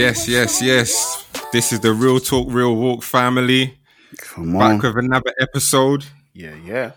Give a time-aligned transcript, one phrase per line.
[0.00, 1.26] Yes, yes, yes.
[1.52, 3.78] This is the Real Talk, Real Walk family.
[4.16, 4.78] Come on.
[4.78, 6.06] Back with another episode.
[6.32, 6.92] Yeah, yeah.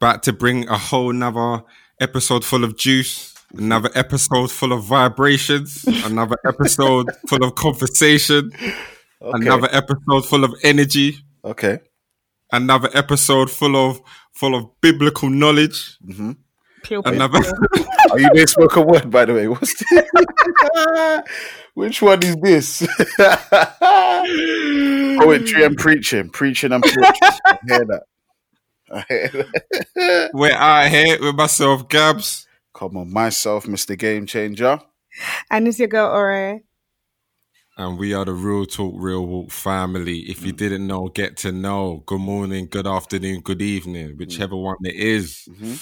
[0.00, 1.64] Back to bring a whole nother
[2.00, 3.34] episode full of juice.
[3.56, 5.84] Another episode full of vibrations.
[6.04, 8.52] Another episode full of conversation.
[9.20, 9.46] Okay.
[9.46, 11.16] Another episode full of energy.
[11.44, 11.80] Okay.
[12.52, 14.00] Another episode full of
[14.32, 15.98] full of biblical knowledge.
[16.06, 16.30] Mm-hmm.
[16.84, 17.40] Pure Another
[18.10, 19.48] Are you doing spoken word, by the way?
[19.48, 20.04] What's this?
[21.74, 22.86] Which one is this?
[25.18, 26.28] Poetry and preaching.
[26.28, 27.02] Preaching and preaching.
[27.46, 28.02] I hear that.
[28.92, 30.30] I hear that.
[30.34, 32.46] we're out here with myself, Gabs.
[32.74, 33.98] Come on, myself, Mr.
[33.98, 34.78] Game Changer.
[35.50, 36.60] And it's your girl Ore.
[37.78, 40.18] And we are the Real Talk, Real Walk family.
[40.20, 40.56] If you mm.
[40.56, 42.04] didn't know, get to know.
[42.06, 45.48] Good morning, good afternoon, good evening, whichever one it is.
[45.50, 45.74] Mm-hmm.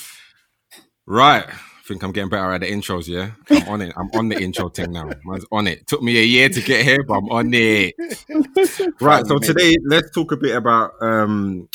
[1.07, 1.45] Right.
[1.49, 3.33] I think I'm getting better at the intros, yeah?
[3.51, 3.93] I'm on it.
[3.97, 5.11] I'm on the intro thing now.
[5.25, 5.87] Man's on it.
[5.89, 7.95] Took me a year to get here, but I'm on it.
[9.01, 9.27] Right.
[9.27, 11.69] So today, let's talk a bit about um,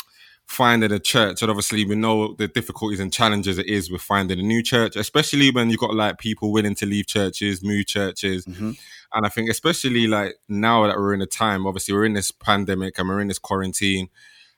[0.46, 1.42] finding a church.
[1.42, 4.96] And obviously, we know the difficulties and challenges it is with finding a new church,
[4.96, 8.46] especially when you've got like people willing to leave churches, move churches.
[9.12, 12.30] And I think, especially like now that we're in a time, obviously, we're in this
[12.30, 14.08] pandemic and we're in this quarantine.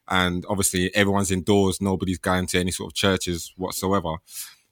[0.08, 1.80] And obviously, everyone's indoors.
[1.80, 4.16] Nobody's going to any sort of churches whatsoever.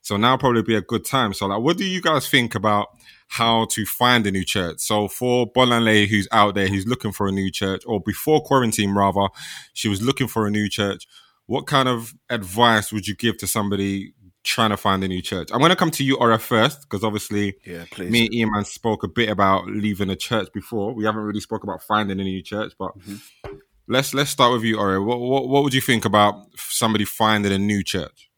[0.09, 1.35] So now probably be a good time.
[1.35, 2.87] So like, what do you guys think about
[3.27, 4.79] how to find a new church?
[4.79, 8.95] So for Bolanle, who's out there, who's looking for a new church, or before quarantine
[8.95, 9.27] rather,
[9.73, 11.05] she was looking for a new church.
[11.45, 15.49] What kind of advice would you give to somebody trying to find a new church?
[15.53, 18.09] I'm going to come to you, Ora, first, because obviously Yeah, please.
[18.09, 20.91] me and Iman spoke a bit about leaving a church before.
[20.91, 23.57] We haven't really spoke about finding a new church, but mm-hmm.
[23.87, 25.03] let's let's start with you, Ora.
[25.03, 28.31] What, what what would you think about somebody finding a new church?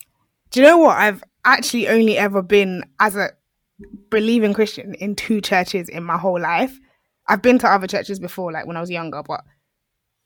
[0.50, 0.98] Do you know what?
[0.98, 3.32] I've actually only ever been as a
[4.10, 6.78] believing Christian in two churches in my whole life.
[7.28, 9.42] I've been to other churches before, like when I was younger, but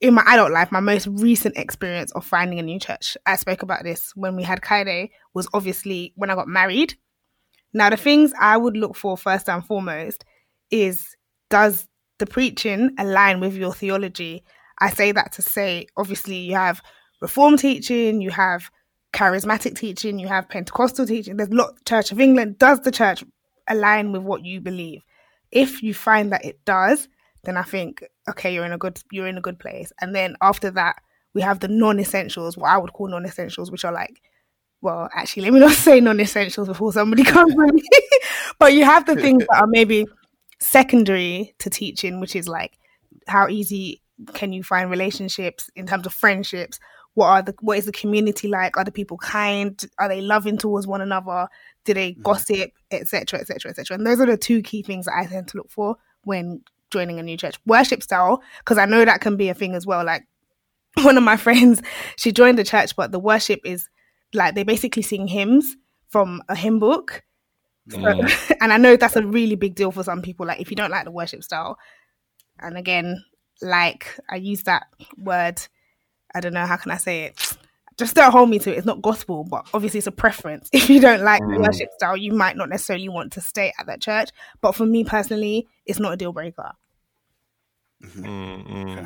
[0.02, 3.64] in my adult life, my most recent experience of finding a new church, I spoke
[3.64, 6.96] about this when we had Kaide, was obviously when I got married.
[7.74, 10.26] Now, the things I would look for first and foremost
[10.72, 11.16] is
[11.50, 11.88] does
[12.20, 14.44] the preaching align with your theology?
[14.80, 16.82] I say that to say, obviously, you have
[17.22, 18.70] reform teaching, you have
[19.16, 21.38] charismatic teaching, you have Pentecostal teaching.
[21.38, 21.74] There's lot.
[21.86, 22.60] Church of England.
[22.60, 23.24] Does the church
[23.68, 25.04] align with what you believe?
[25.52, 27.08] If you find that it does,
[27.46, 29.92] then I think okay, you're in a good you're in a good place.
[30.02, 30.98] And then after that,
[31.34, 34.22] we have the non-essentials, what I would call non-essentials, which are like,
[34.82, 37.82] well, actually, let me not say non-essentials before somebody comes me.
[38.60, 40.06] but you have the things that are maybe
[40.60, 42.78] secondary to teaching, which is like
[43.28, 44.02] how easy
[44.34, 46.80] can you find relationships in terms of friendships?
[47.16, 48.78] What are the what is the community like?
[48.78, 49.82] Are the people kind?
[49.98, 51.48] Are they loving towards one another?
[51.86, 52.24] Do they mm.
[52.24, 53.96] gossip, etc., etc., etc.?
[53.96, 56.62] And those are the two key things that I tend to look for when
[56.92, 57.56] joining a new church.
[57.66, 60.06] Worship style, because I know that can be a thing as well.
[60.06, 60.24] Like
[61.02, 61.82] one of my friends,
[62.18, 63.90] she joined the church, but the worship is
[64.34, 65.76] like they basically sing hymns
[66.10, 67.24] from a hymn book.
[67.90, 68.00] So-
[68.62, 70.46] and I know that's a really big deal for some people.
[70.46, 71.78] Like if you don't like the worship style,
[72.60, 73.24] and again,
[73.62, 74.88] like I use that
[75.18, 75.62] word,
[76.36, 77.58] I don't know how can I say it.
[77.98, 78.78] Just don't hold me to it.
[78.78, 80.70] It's not gospel, but obviously it's a preference.
[80.74, 81.66] If you don't like the mm.
[81.66, 84.32] worship style, you might not necessarily want to stay at that church.
[84.60, 86.74] But for me personally, it's not a deal breaker.
[88.04, 88.26] Mm-hmm.
[88.26, 89.06] Mm-hmm.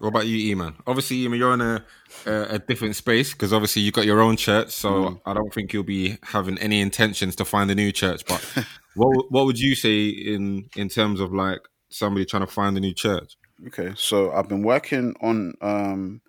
[0.00, 0.74] What about you, Eman?
[0.86, 1.84] Obviously, Eman, you're in a
[2.26, 4.70] a, a different space because obviously you've got your own church.
[4.70, 5.20] So mm.
[5.24, 8.24] I don't think you'll be having any intentions to find a new church.
[8.26, 12.76] But what what would you say in in terms of like somebody trying to find
[12.76, 13.36] a new church?
[13.68, 16.20] Okay, so I've been working on um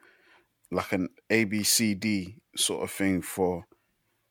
[0.76, 3.66] like an ABCD sort of thing for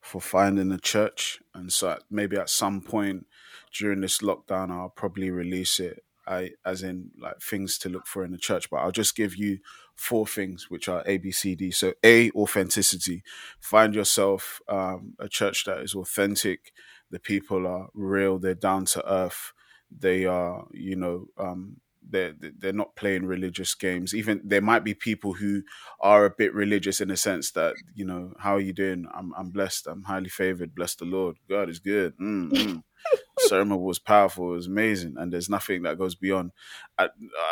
[0.02, 3.26] for finding a church, and so maybe at some point
[3.72, 6.04] during this lockdown, I'll probably release it.
[6.26, 9.34] I as in like things to look for in a church, but I'll just give
[9.36, 9.58] you
[9.94, 11.74] four things which are ABCD.
[11.74, 13.22] So A, authenticity.
[13.60, 16.72] Find yourself um, a church that is authentic.
[17.10, 18.38] The people are real.
[18.38, 19.52] They're down to earth.
[19.90, 21.76] They are, you know, um,
[22.08, 24.14] they're they're not playing religious games.
[24.14, 25.62] Even there might be people who
[26.00, 29.06] are a bit religious in the sense that you know, how are you doing?
[29.14, 29.86] I'm I'm blessed.
[29.86, 30.74] I'm highly favored.
[30.74, 31.36] Bless the Lord.
[31.48, 32.16] God is good.
[32.18, 32.82] Mm, mm.
[33.38, 34.52] Sermon was powerful.
[34.52, 36.52] It was amazing, and there's nothing that goes beyond.
[36.98, 37.08] I,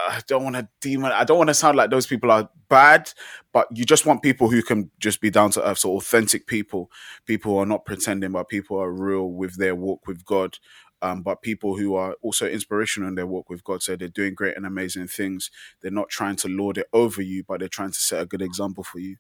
[0.09, 1.13] I don't want to demon.
[1.13, 3.13] I don't want to sound like those people are bad,
[3.53, 5.79] but you just want people who can just be down to earth.
[5.79, 6.91] So authentic people,
[7.27, 10.57] people who are not pretending, but people who are real with their walk with God
[11.03, 13.83] um, but people who are also inspirational in their walk with God.
[13.83, 15.51] So they're doing great and amazing things.
[15.83, 18.43] They're not trying to lord it over you, but they're trying to set a good
[18.43, 19.17] example for you.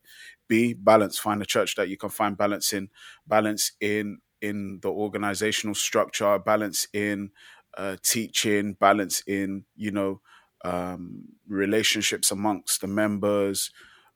[0.49, 1.19] B, balance.
[1.19, 2.88] Find a church that you can find balance in,
[3.26, 7.31] balance in in the organizational structure, balance in
[7.76, 10.20] uh, teaching, balance in you know
[10.64, 13.70] um, relationships amongst the members,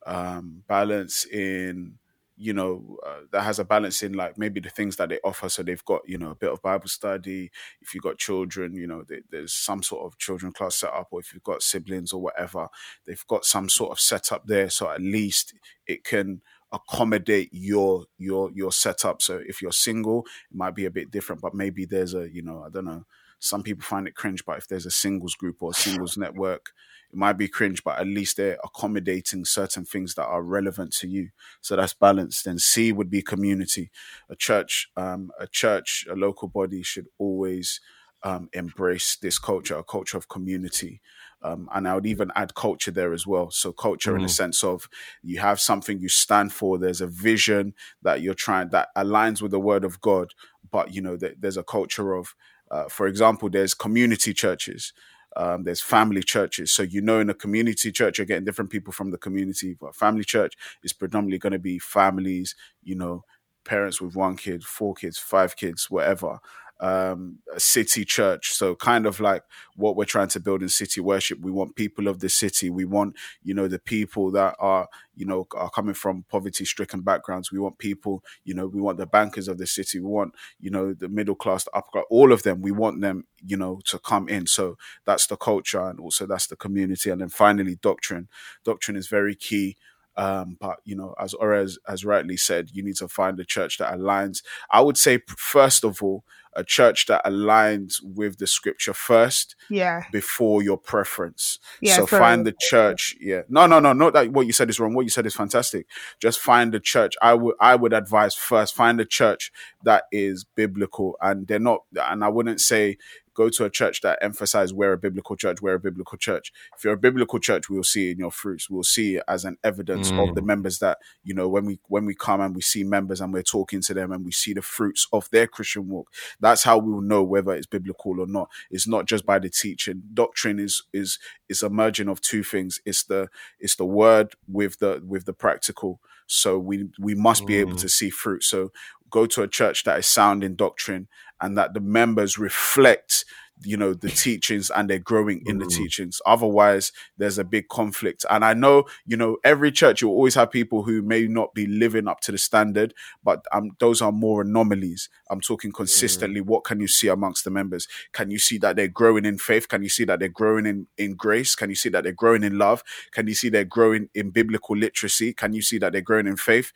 [0.07, 1.99] um, balance in
[2.37, 5.49] you know uh, that has a balance in like maybe the things that they offer.
[5.49, 7.51] So they've got you know a bit of bible study.
[7.81, 11.09] If you've got children you know they, there's some sort of children class set up
[11.11, 12.69] or if you've got siblings or whatever
[13.07, 14.71] they've got some sort of setup there.
[14.71, 15.55] So at least
[15.87, 16.43] it can
[16.77, 20.21] accommodate your your your setup so if you're single
[20.51, 23.05] it might be a bit different but maybe there's a you know i don't know
[23.39, 26.73] some people find it cringe but if there's a singles group or a singles network
[27.13, 31.09] it might be cringe, but at least they're accommodating certain things that are relevant to
[31.09, 31.31] you.
[31.61, 32.47] So that's balanced.
[32.47, 33.91] And C would be community.
[34.29, 37.81] A church, um, a church, a local body should always
[38.23, 41.01] um, embrace this culture, a culture of community.
[41.47, 43.51] Um, and I would even add culture there as well.
[43.53, 44.17] So culture mm.
[44.17, 44.89] in the sense of
[45.23, 46.77] you have something you stand for.
[46.77, 50.33] There's a vision that you're trying that aligns with the word of God,
[50.73, 52.35] but you know there's a culture of,
[52.71, 54.93] uh, for example, there's community churches.
[55.37, 56.73] Um, there's family churches.
[56.73, 59.95] So, you know, in a community church, you're getting different people from the community, but
[59.95, 63.23] family church is predominantly going to be families, you know,
[63.65, 66.41] parents with one kid, four kids, five kids, whatever
[66.81, 68.53] um, a city church.
[68.53, 69.43] So kind of like
[69.77, 71.41] what we're trying to build in city worship.
[71.41, 72.71] We want people of the city.
[72.71, 77.01] We want, you know, the people that are, you know, are coming from poverty stricken
[77.01, 77.51] backgrounds.
[77.51, 80.01] We want people, you know, we want the bankers of the city.
[80.01, 82.61] We want, you know, the middle class, the upper class, all of them.
[82.61, 84.47] We want them, you know, to come in.
[84.47, 87.11] So that's the culture and also that's the community.
[87.11, 88.29] And then finally, doctrine.
[88.65, 89.77] Doctrine is very key.
[90.17, 93.79] Um, but you know, as Orez has rightly said, you need to find a church
[93.79, 94.43] that aligns.
[94.71, 96.25] I would say, first of all,
[96.57, 100.05] a church that aligns with the scripture first yeah.
[100.11, 101.59] before your preference.
[101.81, 103.43] Yeah, so find the church yeah.
[103.49, 104.95] No no no not that what you said is wrong.
[104.95, 105.87] What you said is fantastic.
[106.19, 107.15] Just find the church.
[107.21, 109.53] I would i would advise first find a church
[109.83, 112.97] that is biblical and they're not and i wouldn't say
[113.37, 116.53] go to a church that emphasizes we're a biblical church, we're a biblical church.
[116.77, 118.71] If you're a biblical church, we'll see in your fruits.
[118.71, 120.29] We'll see it as an evidence mm.
[120.29, 120.47] of the mm.
[120.47, 123.43] members that, you know, when we when we come and we see members and we're
[123.43, 126.11] talking to them and we see the fruits of their Christian walk,
[126.41, 128.49] that's how we will know whether it's biblical or not.
[128.71, 130.03] It's not just by the teaching.
[130.15, 131.19] Doctrine is is
[131.49, 132.81] is a merging of two things.
[132.85, 133.29] It's the
[133.61, 136.01] it's the word with the with the practical.
[136.27, 137.81] So we we must be able mm.
[137.81, 138.43] to see fruit.
[138.43, 138.73] So
[139.11, 141.09] go to a church that is sound in doctrine
[141.41, 143.25] and that the members reflect
[143.63, 145.77] you know the teachings and they're growing in the mm.
[145.77, 150.35] teachings otherwise there's a big conflict and i know you know every church you always
[150.35, 152.93] have people who may not be living up to the standard
[153.25, 156.47] but um, those are more anomalies i'm talking consistently mm.
[156.47, 159.69] what can you see amongst the members can you see that they're growing in faith
[159.69, 162.43] can you see that they're growing in in grace can you see that they're growing
[162.43, 166.03] in love can you see they're growing in biblical literacy can you see that they're
[166.03, 166.73] growing in faith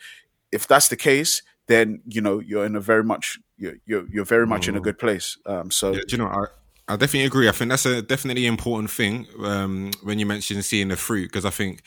[0.51, 4.25] if that's the case then you know you're in a very much you're you're, you're
[4.25, 4.71] very much mm.
[4.71, 4.85] in a mm.
[4.85, 5.37] good place.
[5.47, 6.47] Um, so yeah, you know, I,
[6.91, 7.49] I definitely agree.
[7.49, 11.45] I think that's a definitely important thing um, when you mention seeing the fruit because
[11.45, 11.83] I think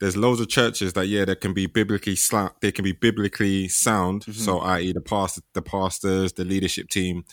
[0.00, 3.68] there's loads of churches that yeah they can be biblically sla- they can be biblically
[3.68, 4.22] sound.
[4.22, 4.32] Mm-hmm.
[4.32, 4.92] So i.e.
[4.92, 7.24] the past the pastors, the leadership team,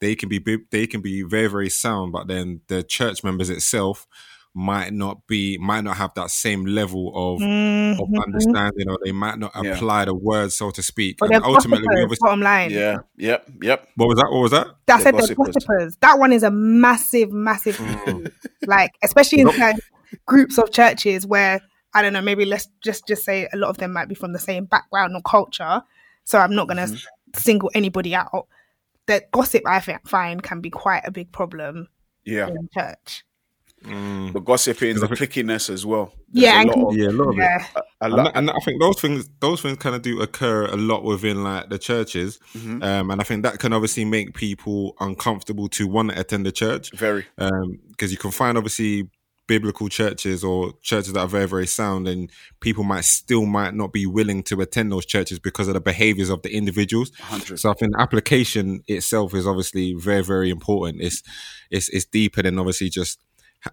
[0.00, 4.06] they can be they can be very very sound, but then the church members itself
[4.54, 8.00] might not be might not have that same level of, mm-hmm.
[8.00, 10.04] of understanding or they might not apply yeah.
[10.06, 11.18] the words so to speak.
[11.20, 12.70] And ultimately we obviously, bottom line.
[12.70, 13.88] Yeah yep yep.
[13.94, 14.30] What was that?
[14.30, 14.66] What was that?
[14.86, 15.96] That said the gossipers.
[16.00, 18.32] that one is a massive massive mm.
[18.66, 19.76] like especially in like,
[20.26, 21.60] groups of churches where
[21.94, 24.32] I don't know maybe let's just just say a lot of them might be from
[24.32, 25.82] the same background or culture
[26.24, 27.38] so I'm not gonna mm-hmm.
[27.38, 28.48] single anybody out.
[29.06, 31.88] That gossip I find can be quite a big problem
[32.24, 32.48] yeah.
[32.48, 33.24] in church
[33.84, 34.34] Mm.
[34.34, 36.12] The gossiping, the clickiness as well.
[36.28, 37.64] There's yeah, a lot of, yeah, a lot of yeah.
[37.64, 37.82] it.
[38.02, 38.26] A, a lot.
[38.28, 41.42] And, and, I think those things, those things kind of do occur a lot within
[41.42, 42.82] like the churches, mm-hmm.
[42.82, 46.52] um, and I think that can obviously make people uncomfortable to want to attend the
[46.52, 46.90] church.
[46.92, 49.08] Very, because um, you can find obviously
[49.50, 53.92] biblical churches or churches that are very very sound and people might still might not
[53.92, 57.58] be willing to attend those churches because of the behaviors of the individuals 100.
[57.58, 61.24] so i think application itself is obviously very very important it's
[61.68, 63.18] it's it's deeper than obviously just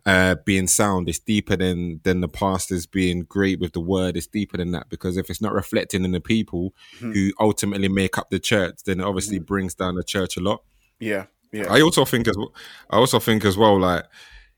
[0.05, 1.09] uh, being sound.
[1.09, 4.17] It's deeper than than the pastors being great with the word.
[4.17, 7.11] It's deeper than that because if it's not reflecting in the people mm-hmm.
[7.11, 9.45] who ultimately make up the church, then it obviously mm-hmm.
[9.45, 10.63] brings down the church a lot.
[10.99, 11.71] Yeah, yeah.
[11.71, 12.53] I also think as well,
[12.89, 14.05] I also think as well like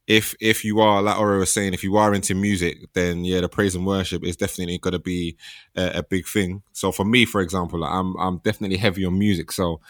[0.09, 3.41] if if you are like Oro was saying, if you are into music, then yeah,
[3.41, 5.37] the praise and worship is definitely going to be
[5.77, 6.63] a, a, big thing.
[6.73, 9.81] So for me, for example, like, I'm I'm definitely heavy on music, so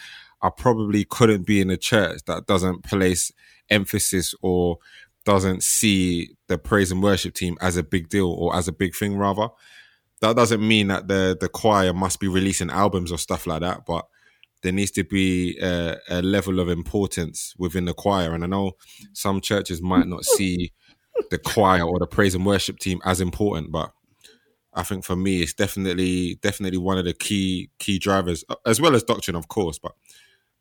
[0.42, 3.32] I probably couldn't be in a church that doesn't place
[3.70, 4.80] emphasis or
[5.26, 8.96] doesn't see the praise and worship team as a big deal or as a big
[8.96, 9.50] thing rather
[10.22, 13.86] that doesn't mean that the the choir must be releasing albums or stuff like that
[13.86, 14.06] but
[14.62, 18.34] there needs to be a, a level of importance within the choir.
[18.34, 18.74] And I know
[19.14, 20.72] some churches might not see
[21.32, 23.92] the choir or the praise and worship team as important, but
[24.74, 28.96] I think for me, it's definitely definitely one of the key key drivers, as well
[28.96, 29.80] as doctrine, of course.
[29.80, 29.94] But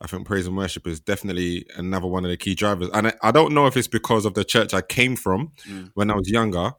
[0.00, 2.88] I think praise and worship is definitely another one of the key drivers.
[2.94, 5.90] And I, I don't know if it's because of the church I came from mm.
[5.94, 6.72] when I was younger.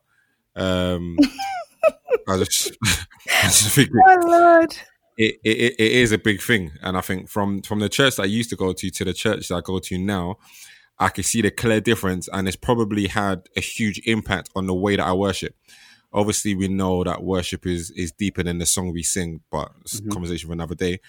[0.55, 1.17] Um,
[2.27, 4.77] I just, I just think oh, Lord.
[5.17, 6.71] It, it, it is a big thing.
[6.81, 9.13] And I think from, from the church that I used to go to to the
[9.13, 10.37] church that I go to now,
[10.97, 12.29] I can see the clear difference.
[12.31, 15.55] And it's probably had a huge impact on the way that I worship.
[16.13, 19.99] Obviously, we know that worship is, is deeper than the song we sing, but it's
[19.99, 20.09] mm-hmm.
[20.09, 21.01] conversation for another day.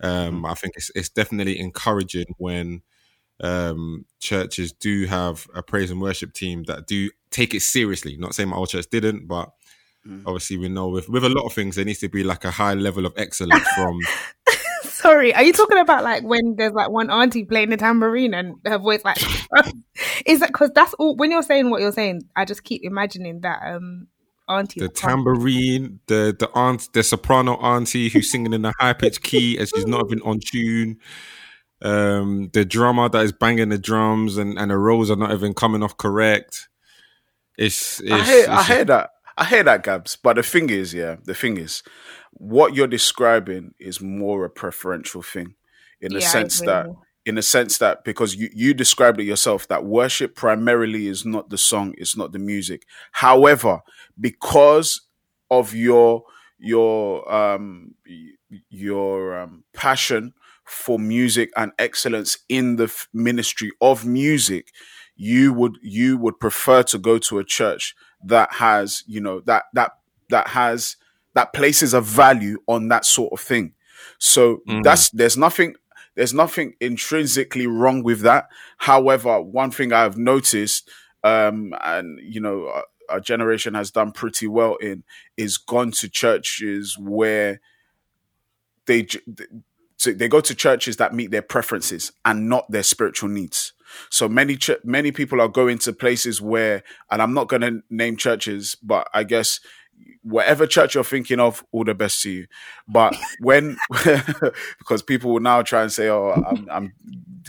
[0.00, 0.46] Um, mm-hmm.
[0.46, 2.82] I think it's, it's definitely encouraging when
[3.42, 8.16] um, churches do have a praise and worship team that do take it seriously.
[8.16, 9.50] Not saying my old church didn't, but
[10.06, 10.22] mm.
[10.26, 12.50] obviously we know with with a lot of things there needs to be like a
[12.50, 13.98] high level of excellence from.
[14.82, 18.56] Sorry, are you talking about like when there's like one auntie playing the tambourine and
[18.66, 19.16] her voice like?
[20.26, 21.16] is that because that's all?
[21.16, 24.08] When you're saying what you're saying, I just keep imagining that um
[24.50, 24.80] auntie.
[24.80, 29.58] The tambourine, the the aunt, the soprano auntie who's singing in a high pitched key
[29.58, 30.98] and she's not even on tune.
[31.82, 35.54] Um, the drummer that is banging the drums and and the rolls are not even
[35.54, 36.68] coming off correct.
[37.56, 39.10] It's, it's I hear, it's, I hear that.
[39.36, 40.16] I hear that, Gabs.
[40.16, 41.82] But the thing is, yeah, the thing is,
[42.32, 45.54] what you're describing is more a preferential thing,
[46.00, 46.86] in the yeah, sense that
[47.26, 51.50] in the sense that because you, you described it yourself that worship primarily is not
[51.50, 53.80] the song it's not the music however
[54.18, 55.02] because
[55.50, 56.24] of your
[56.58, 57.94] your um
[58.68, 60.32] your um, passion
[60.64, 64.68] for music and excellence in the f- ministry of music
[65.16, 69.64] you would you would prefer to go to a church that has you know that
[69.72, 69.92] that
[70.28, 70.96] that has
[71.34, 73.72] that places a value on that sort of thing
[74.18, 74.82] so mm-hmm.
[74.82, 75.74] that's there's nothing
[76.20, 78.50] there's nothing intrinsically wrong with that.
[78.76, 80.86] However, one thing I've noticed,
[81.24, 85.02] um, and you know, our generation has done pretty well in,
[85.38, 87.62] is gone to churches where
[88.84, 89.06] they
[90.04, 93.72] they go to churches that meet their preferences and not their spiritual needs.
[94.10, 97.82] So many ch- many people are going to places where, and I'm not going to
[97.88, 99.58] name churches, but I guess
[100.22, 102.46] whatever church you're thinking of, all the best to you.
[102.86, 103.76] But when,
[104.78, 106.92] because people will now try and say, oh, I'm, I'm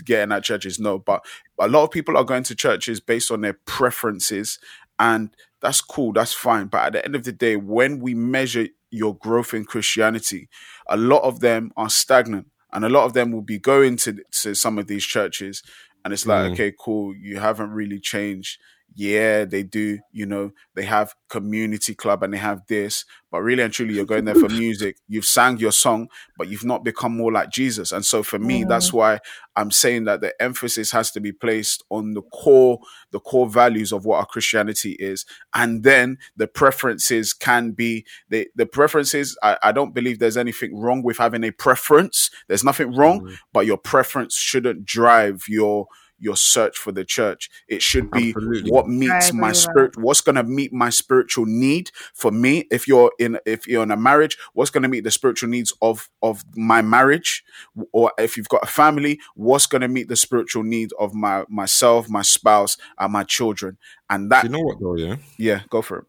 [0.04, 0.78] getting at churches.
[0.78, 1.24] No, but
[1.58, 4.58] a lot of people are going to churches based on their preferences.
[4.98, 5.30] And
[5.60, 6.66] that's cool, that's fine.
[6.66, 10.48] But at the end of the day, when we measure your growth in Christianity,
[10.88, 12.48] a lot of them are stagnant.
[12.72, 15.62] And a lot of them will be going to, to some of these churches.
[16.04, 16.52] And it's like, mm.
[16.52, 18.58] okay, cool, you haven't really changed
[18.94, 23.62] yeah, they do, you know, they have community club and they have this, but really
[23.62, 24.96] and truly, you're going there for music.
[25.08, 27.92] You've sang your song, but you've not become more like Jesus.
[27.92, 28.94] And so for me, that's mm.
[28.94, 29.20] why
[29.56, 32.80] I'm saying that the emphasis has to be placed on the core,
[33.10, 35.24] the core values of what our Christianity is.
[35.54, 39.36] And then the preferences can be the, the preferences.
[39.42, 42.30] I, I don't believe there's anything wrong with having a preference.
[42.48, 43.36] There's nothing wrong, mm.
[43.52, 45.86] but your preference shouldn't drive your
[46.22, 47.50] your search for the church.
[47.68, 48.70] It should be Absolutely.
[48.70, 49.96] what meets my spirit.
[49.96, 52.66] What's going to meet my spiritual need for me?
[52.70, 55.72] If you're in, if you're in a marriage, what's going to meet the spiritual needs
[55.82, 57.44] of of my marriage?
[57.92, 61.44] Or if you've got a family, what's going to meet the spiritual need of my
[61.48, 63.76] myself, my spouse, and my children?
[64.08, 66.04] And that you know what though, yeah, yeah, go for it.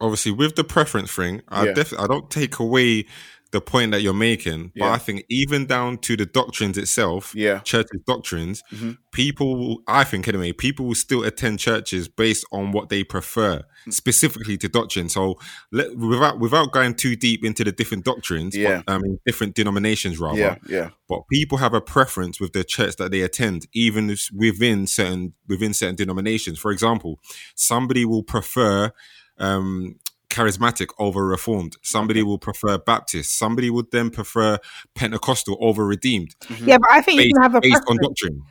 [0.00, 1.72] Obviously, with the preference thing, I yeah.
[1.72, 3.06] definitely I don't take away
[3.54, 4.84] the point that you're making, yeah.
[4.84, 8.92] but I think even down to the doctrines itself, yeah, churches doctrines, mm-hmm.
[9.12, 13.92] people, I think anyway, people will still attend churches based on what they prefer, mm.
[13.92, 15.08] specifically to doctrine.
[15.08, 15.38] So
[15.70, 19.54] let, without without going too deep into the different doctrines, yeah, but, I mean different
[19.54, 20.90] denominations rather, yeah, yeah.
[21.08, 25.72] But people have a preference with the church that they attend, even within certain within
[25.74, 26.58] certain denominations.
[26.58, 27.20] For example,
[27.54, 28.92] somebody will prefer
[29.38, 30.00] um,
[30.34, 31.76] charismatic over reformed.
[31.82, 33.38] Somebody will prefer Baptist.
[33.38, 34.58] Somebody would then prefer
[34.94, 36.34] Pentecostal over redeemed.
[36.44, 36.68] Mm-hmm.
[36.68, 38.42] Yeah, but I think based, you can have a based on doctrine.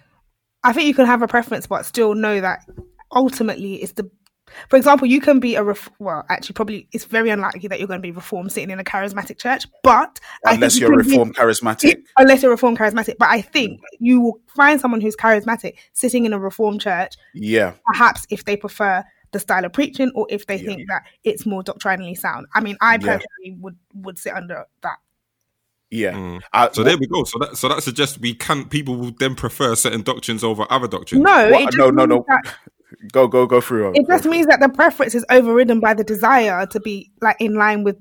[0.63, 2.65] I think you can have a preference, but still know that
[3.11, 4.09] ultimately it's the.
[4.69, 7.87] For example, you can be a ref- well, actually, probably it's very unlikely that you're
[7.87, 9.65] going to be reformed sitting in a charismatic church.
[9.83, 14.39] But unless you're reformed be, charismatic, unless you're reformed charismatic, but I think you will
[14.47, 17.15] find someone who's charismatic sitting in a reformed church.
[17.33, 20.65] Yeah, perhaps if they prefer the style of preaching or if they yeah.
[20.65, 22.47] think that it's more doctrinally sound.
[22.53, 23.53] I mean, I personally yeah.
[23.59, 24.97] would would sit under that.
[25.93, 26.13] Yeah.
[26.13, 26.41] Mm.
[26.51, 27.23] Uh, so there we go.
[27.23, 30.87] So that so that suggests we can people will then prefer certain doctrines over other
[30.87, 31.23] doctrines.
[31.23, 32.25] No, no, no, no.
[32.27, 32.55] That,
[33.11, 33.91] go go go through.
[33.93, 37.55] It just means that the preference is overridden by the desire to be like in
[37.55, 37.97] line with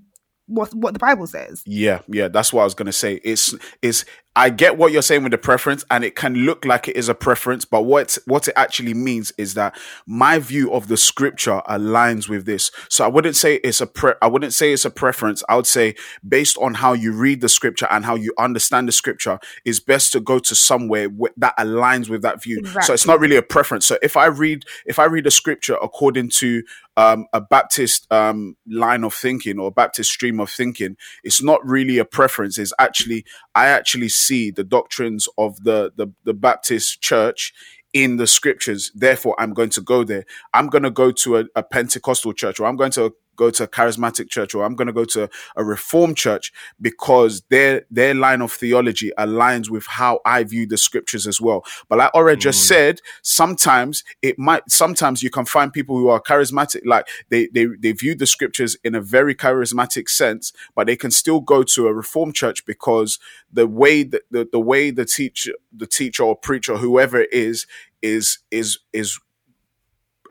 [0.46, 1.62] what what the Bible says.
[1.66, 3.20] Yeah, yeah, that's what I was gonna say.
[3.24, 6.88] It's it's I get what you're saying with the preference, and it can look like
[6.88, 10.88] it is a preference, but what what it actually means is that my view of
[10.88, 12.70] the scripture aligns with this.
[12.88, 15.42] So I wouldn't say it's a pre- I wouldn't say it's a preference.
[15.50, 15.96] I would say
[16.26, 20.12] based on how you read the scripture and how you understand the scripture, is best
[20.12, 22.60] to go to somewhere wh- that aligns with that view.
[22.60, 22.82] Exactly.
[22.82, 23.84] So it's not really a preference.
[23.84, 26.62] So if I read if I read a scripture according to
[26.96, 31.98] um, a Baptist um, line of thinking or Baptist stream of thinking, it's not really
[31.98, 32.58] a preference.
[32.58, 33.24] It's actually
[33.54, 37.52] I actually see the doctrines of the the, the Baptist church
[37.92, 38.90] in the scriptures.
[38.94, 40.25] Therefore, I'm going to go there.
[40.54, 43.64] I'm going to go to a, a Pentecostal church, or I'm going to go to
[43.64, 48.14] a charismatic church or I'm going to go to a reformed church because their their
[48.14, 51.64] line of theology aligns with how I view the scriptures as well.
[51.88, 52.68] But like Ora just mm.
[52.68, 57.66] said, sometimes it might sometimes you can find people who are charismatic, like they they
[57.78, 61.87] they view the scriptures in a very charismatic sense, but they can still go to
[61.87, 63.18] a reformed church because
[63.52, 67.66] the way that the, the way the teacher the teacher or preacher, whoever it is,
[68.00, 69.18] is is is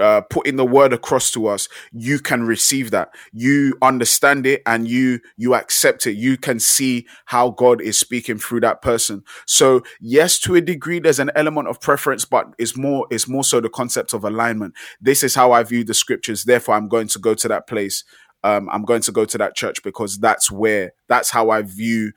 [0.02, 3.10] uh, putting the word across to us, you can receive that.
[3.32, 6.14] You understand it and you you accept it.
[6.14, 9.24] You can see how God is speaking through that person.
[9.46, 13.44] So yes, to a degree, there's an element of preference, but it's more it's more
[13.44, 14.74] so the concept of alignment.
[15.00, 16.44] This is how I view the scriptures.
[16.44, 18.04] Therefore, I'm going to go to that place.
[18.44, 22.12] Um, I'm going to go to that church because that's where that's how I view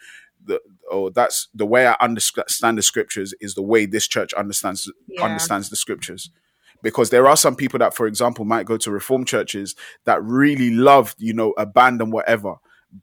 [0.44, 0.60] the
[0.90, 5.24] or that's the way I understand the scriptures is the way this church understands Yeah.
[5.24, 6.30] understands the scriptures
[6.84, 9.74] because there are some people that, for example, might go to reform churches
[10.04, 12.56] that really love, you know, a band and whatever,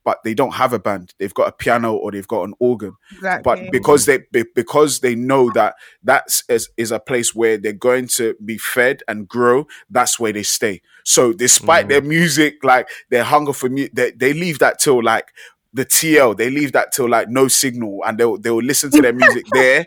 [0.04, 1.12] but they don't have a band.
[1.18, 2.94] They've got a piano or they've got an organ.
[3.12, 3.42] Exactly.
[3.42, 7.72] But because they be- because they know that that's is, is a place where they're
[7.72, 10.80] going to be fed and grow, that's where they stay.
[11.04, 11.88] So despite mm.
[11.90, 15.32] their music, like their hunger for music, they, they leave that till like
[15.72, 16.36] the TL.
[16.36, 19.86] They leave that till like no signal, and they'll they'll listen to their music there,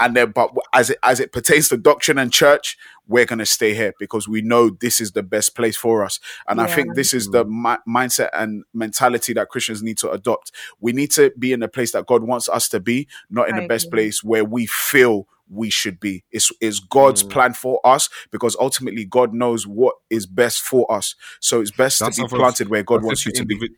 [0.00, 3.74] and then but as it as it pertains to doctrine and church, we're gonna stay
[3.74, 6.20] here because we know this is the best place for us.
[6.48, 10.52] And I think this is the mi- mindset and mentality that Christians need to adopt.
[10.80, 13.56] We need to be in the place that God wants us to be, not in
[13.56, 14.02] I the best agree.
[14.02, 16.24] place where we feel we should be.
[16.30, 21.14] It's, it's God's plan for us because ultimately God knows what is best for us.
[21.40, 23.70] So it's best That's to be planted where God wants you to be.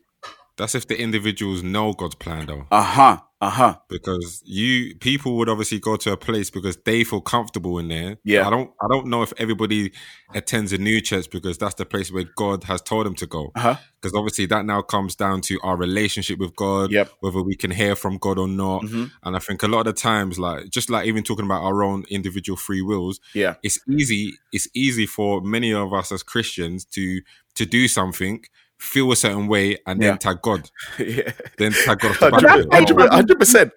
[0.57, 2.67] That's if the individuals know God's plan, though.
[2.71, 3.19] Uh huh.
[3.41, 3.77] Uh huh.
[3.91, 8.17] because you people would obviously go to a place because they feel comfortable in there.
[8.25, 8.47] Yeah.
[8.47, 9.93] I don't I don't know if everybody
[10.35, 13.51] attends a new church because that's the place where God has told them to go.
[13.55, 13.77] Uh huh.
[14.01, 17.11] Because obviously that now comes down to our relationship with God, Yep.
[17.21, 18.83] whether we can hear from God or not.
[18.85, 19.11] Mhm.
[19.25, 21.83] And I think a lot of the times, like just like even talking about our
[21.83, 23.57] own individual free wills, Yeah.
[23.63, 24.39] it's easy.
[24.53, 27.21] It's easy for many of us as Christians to
[27.57, 28.45] to do something,
[28.85, 30.17] feel a certain way, and then Yeah.
[30.17, 31.33] tag God, yeah.
[31.59, 32.41] then tag God off the back
[32.73, 33.13] Hundred of it.
[33.13, 33.73] Hundred- percent.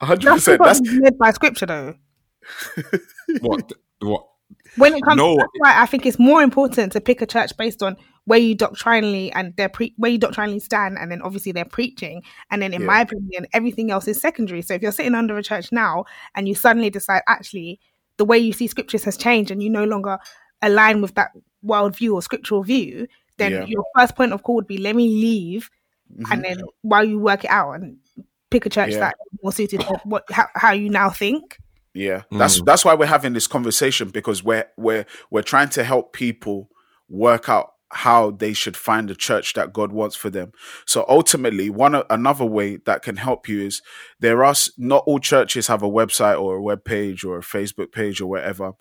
[0.00, 0.58] Hundred percent.
[0.58, 1.94] because That's it's led by scripture, though.
[3.40, 3.72] What?
[4.00, 4.26] What?
[4.76, 5.36] When it comes, No.
[5.36, 8.54] that's why I think it's more important to pick a church based on where you
[8.54, 12.72] doctrinally and their pre- where you doctrinally stand, and then obviously they're preaching, and then
[12.72, 12.86] in Yeah.
[12.86, 14.62] my opinion, everything else is secondary.
[14.62, 17.80] So if you're sitting under a church now and you suddenly decide actually
[18.16, 20.18] the way you see scriptures has changed, and you no longer
[20.62, 21.30] align with that
[21.64, 23.06] worldview or scriptural view,
[23.38, 23.64] then Yeah.
[23.66, 25.70] your first point of call would be let me leave,
[26.16, 26.32] Mhm.
[26.32, 27.98] and then while you work it out and
[28.50, 28.98] pick a church Yeah.
[29.00, 31.58] that is more suited to what how, how you now think.
[31.94, 36.12] Yeah, that's that's why we're having this conversation because we're we're we're trying to help
[36.12, 36.70] people
[37.08, 40.52] work out how they should find the church that God wants for them.
[40.86, 43.82] So ultimately, one another way that can help you is
[44.18, 47.92] there are not all churches have a website or a web page or a Facebook
[47.92, 48.72] page or whatever.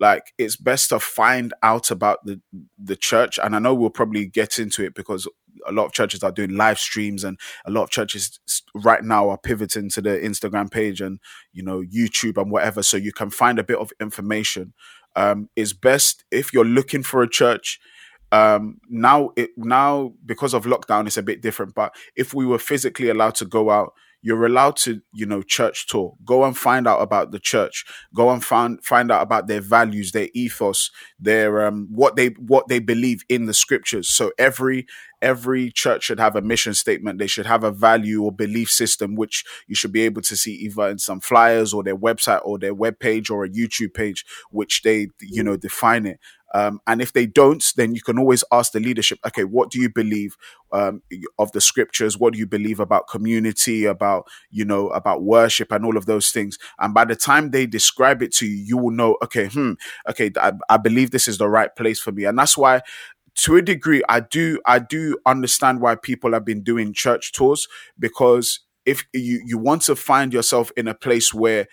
[0.00, 2.40] Like it's best to find out about the
[2.82, 5.28] the church, and I know we'll probably get into it because
[5.66, 8.40] a lot of churches are doing live streams, and a lot of churches
[8.74, 11.18] right now are pivoting to the Instagram page and
[11.52, 14.74] you know YouTube and whatever, so you can find a bit of information.
[15.16, 17.80] Um, is best if you're looking for a church.
[18.30, 21.74] Um, now it now because of lockdown, it's a bit different.
[21.74, 25.86] But if we were physically allowed to go out, you're allowed to you know church
[25.86, 26.16] tour.
[26.24, 27.84] Go and find out about the church.
[28.14, 32.68] Go and find find out about their values, their ethos, their um what they what
[32.68, 34.08] they believe in the scriptures.
[34.08, 34.86] So every
[35.20, 37.18] every church should have a mission statement.
[37.18, 40.52] They should have a value or belief system, which you should be able to see
[40.54, 44.24] either in some flyers or their website or their web page or a YouTube page,
[44.50, 46.20] which they, you know, define it.
[46.54, 49.80] Um, and if they don't, then you can always ask the leadership, okay, what do
[49.80, 50.36] you believe
[50.72, 51.02] um,
[51.38, 52.18] of the scriptures?
[52.18, 56.30] What do you believe about community, about, you know, about worship and all of those
[56.30, 56.58] things?
[56.78, 59.72] And by the time they describe it to you, you will know, okay, hmm,
[60.08, 62.24] okay, I, I believe this is the right place for me.
[62.24, 62.82] And that's why
[63.42, 67.68] to a degree, I do I do understand why people have been doing church tours
[67.98, 71.68] because if you you want to find yourself in a place where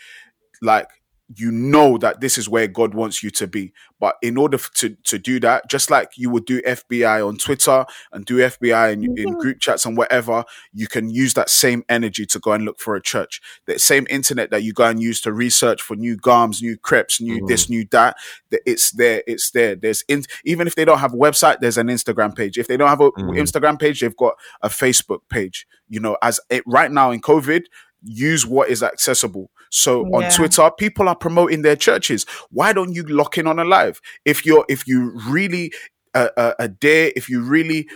[0.62, 0.88] like
[1.34, 3.74] you know that this is where God wants you to be.
[4.00, 7.86] But in order to, to do that, just like you would do FBI on Twitter
[8.12, 9.40] and do FBI in, in Mhm.
[9.40, 12.96] group chats and whatever, you can use that same energy to go and look for
[12.96, 13.42] a church.
[13.66, 17.20] That same internet that you go and use to research for new garms, new crepes,
[17.20, 18.18] new this, new that,
[18.52, 19.76] that it's there, it's there.
[19.76, 22.60] There's in, even if they don't have a website, there's an Instagram page.
[22.60, 23.38] If they don't have a Mm.
[23.40, 25.66] Instagram page, they've got a Facebook page.
[25.90, 27.64] You know, as it right now in COVID,
[28.04, 29.50] use what is accessible.
[29.72, 32.26] So on Twitter, people are promoting their churches.
[32.50, 34.00] Why don't you lock in on a live?
[34.26, 35.72] If you're if you really
[36.14, 37.88] uh, uh, uh, dare, if you really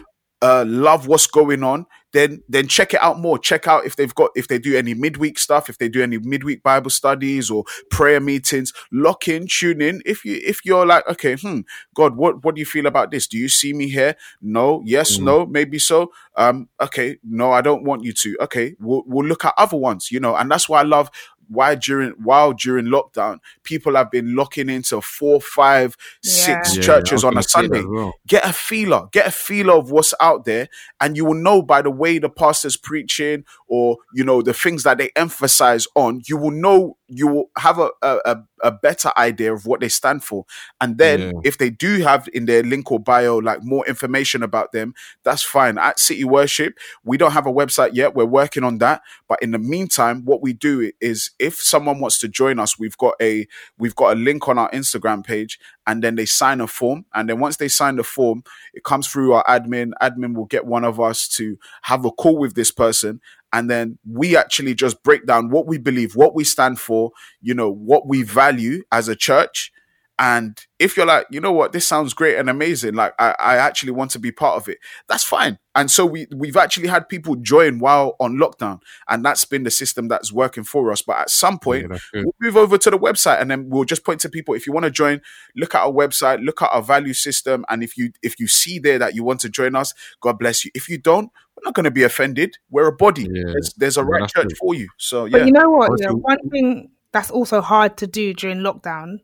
[0.41, 3.37] uh, love what's going on, then then check it out more.
[3.37, 6.17] Check out if they've got if they do any midweek stuff, if they do any
[6.17, 8.73] midweek Bible studies or prayer meetings.
[8.91, 10.01] Lock in, tune in.
[10.05, 11.59] If you if you're like, okay, hmm,
[11.93, 13.27] God, what what do you feel about this?
[13.27, 14.15] Do you see me here?
[14.41, 15.23] No, yes, Mm.
[15.23, 16.11] no, maybe so.
[16.35, 18.37] Um, okay, no, I don't want you to.
[18.41, 21.09] Okay, we'll we'll look at other ones, you know, and that's why I love
[21.49, 26.81] why during while during lockdown people have been locking into four, five, six Yeah.
[26.81, 28.13] Yeah, churches on a Sunday well.
[28.27, 30.69] get a feeler get a feeler of what's out there
[31.01, 34.83] and you will know by the way the pastor's preaching or you know the things
[34.83, 39.11] that they emphasize on you will know you will have a a, a, a better
[39.17, 40.45] idea of what they stand for
[40.79, 41.31] and then Yeah.
[41.43, 45.41] if they do have in their link or bio like more information about them that's
[45.43, 49.41] fine at city worship we don't have a website yet we're working on that but
[49.41, 53.15] in the meantime what we do is if someone wants to join us we've got
[53.21, 53.47] a
[53.77, 57.05] we've got a link on our instagram page and then they sign a form.
[57.15, 59.91] And then once they sign the form it comes through our admin.
[60.01, 63.21] Admin will get one of us to have a call with this person.
[63.51, 67.55] And then we actually just break down what we believe what we stand for you
[67.55, 69.71] know what we value as a church
[70.19, 71.71] and if you're like you know what?
[71.71, 72.93] This sounds great and amazing.
[72.93, 74.77] Like i, I actually want to be part of it.
[75.07, 75.57] That's fine.
[75.75, 79.71] And so we we've actually had people join while on lockdown and that's been the
[79.71, 81.01] system that's working for us.
[81.01, 84.03] But at some point Yeah, we'll move over to the website and then we'll just
[84.03, 84.53] point to people.
[84.53, 85.21] If you want to join
[85.55, 88.77] look at our website look at our value system and if you if you see
[88.77, 90.71] there that you want to join us god bless you.
[90.75, 92.57] If you don't we're not going to be offended.
[92.69, 93.27] We're a body.
[93.31, 93.43] Yeah.
[93.53, 94.57] there's, there's a Yeah, right church good.
[94.57, 94.89] for you.
[94.97, 95.91] So yeah, But you know what?
[95.99, 99.19] You know, one thing that's also hard to do during lockdown.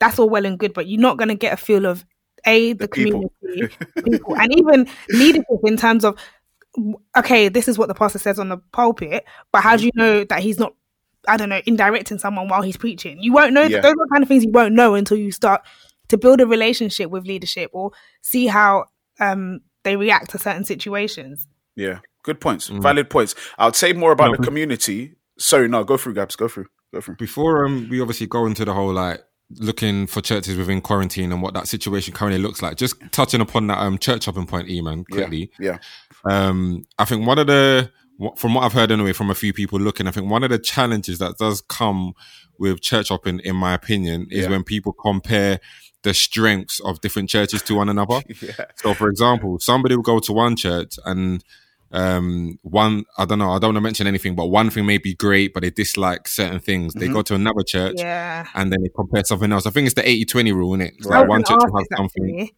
[0.00, 2.04] That's all well and good, but you're not going to get a feel of
[2.46, 3.28] a the, The community,
[4.04, 6.16] people, and even leadership in terms of
[7.16, 10.24] okay, this is what the pastor says on the pulpit, but how do you know
[10.24, 10.74] that he's not?
[11.26, 13.18] I don't know, indirecting someone while he's preaching.
[13.20, 13.62] You won't know.
[13.62, 13.80] Yeah.
[13.80, 15.62] Those are the kind of things you won't know until you start
[16.08, 17.90] to build a relationship with leadership or
[18.22, 18.86] see how
[19.20, 21.46] um, they react to certain situations.
[21.76, 22.82] yeah good points Mm.
[22.82, 26.48] valid points I'll say more about No, the community sorry no go through gabs go
[26.48, 29.20] through go through Before um, we obviously go into the whole like
[29.56, 33.66] looking for churches within quarantine and what that situation currently looks like, just touching upon
[33.68, 35.50] that um church hopping point, E man, quickly.
[35.58, 35.78] yeah
[36.24, 37.90] Um, I think one of the
[38.36, 40.58] from what I've heard anyway from a few people looking, I think one of the
[40.58, 42.14] challenges that does come
[42.58, 44.50] with church hopping, in my opinion, is Yeah.
[44.50, 45.60] when people compare
[46.02, 48.20] the strengths of different churches to one another.
[48.42, 51.44] yeah So, for example, somebody will go to one church and
[51.92, 54.98] um one i don't know i don't want to mention anything but one thing may
[54.98, 57.12] be great but they dislike certain things they Mhm.
[57.14, 58.46] go to another church Yeah.
[58.54, 61.06] and then they compare something else i think it's the 80-20 rule isn't it It's
[61.06, 61.20] Right.
[61.20, 62.50] Like one church ask will have something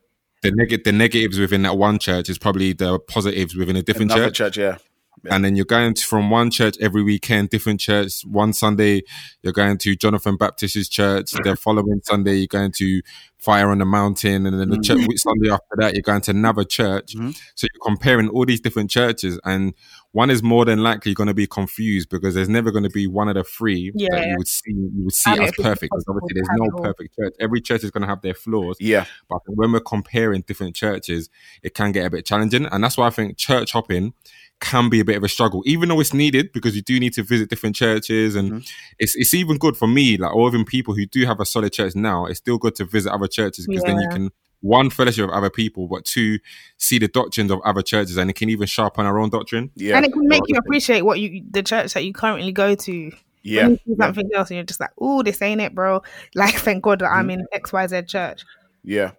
[0.43, 4.11] the, neg- the negatives within that one church is probably the positives within a different
[4.11, 4.79] another church church yeah
[5.25, 5.35] Yeah.
[5.35, 8.23] and then you're going to, from one church every weekend, different church.
[8.25, 9.03] One Sunday,
[9.43, 11.33] you're going to John the Baptist's church.
[11.33, 13.03] The following Sunday, you're going to
[13.37, 16.63] Fire on the Mountain, and then the church, Sunday after that, you're going to another
[16.65, 17.15] church.
[17.15, 17.35] Mhm.
[17.55, 19.73] So you're comparing all these different churches, and
[20.13, 23.07] one is more than likely going to be confused because there's never going to be
[23.07, 24.31] one of the three that Yeah.
[24.31, 25.91] you would see you would see as it could be perfect.
[25.93, 26.83] Because obviously, there's no all.
[26.83, 27.35] perfect church.
[27.41, 28.77] Every church is going to have their flaws.
[28.81, 31.29] yeah But when we're comparing different churches,
[31.63, 32.67] it can get a bit challenging.
[32.67, 34.13] And that's why I think church hopping
[34.61, 37.13] can be a bit of a struggle, even though it's needed because you do need
[37.15, 38.37] to visit different churches.
[38.37, 38.71] And Mhm.
[38.99, 41.73] it's, it's even good for me, like, or even people who do have a solid
[41.73, 45.25] church now, it's still good to visit other churches because then you can, one, fellowship
[45.25, 46.39] of other people, but two,
[46.77, 49.71] see the doctrines of other churches and it can even sharpen our own doctrine.
[49.75, 52.75] yeah and it can make you appreciate what you the church that you currently go
[52.75, 53.11] to.
[53.43, 56.03] yeah When you see something else and you're just like, oh, this ain't it, bro.
[56.35, 57.19] Like, thank God that Mm-hmm.
[57.19, 58.45] I'm in XYZ church.
[58.85, 59.13] Yeah.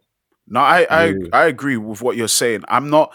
[0.48, 1.14] No, I I, Yeah.
[1.34, 2.64] I agree with what you're saying.
[2.68, 3.14] I'm not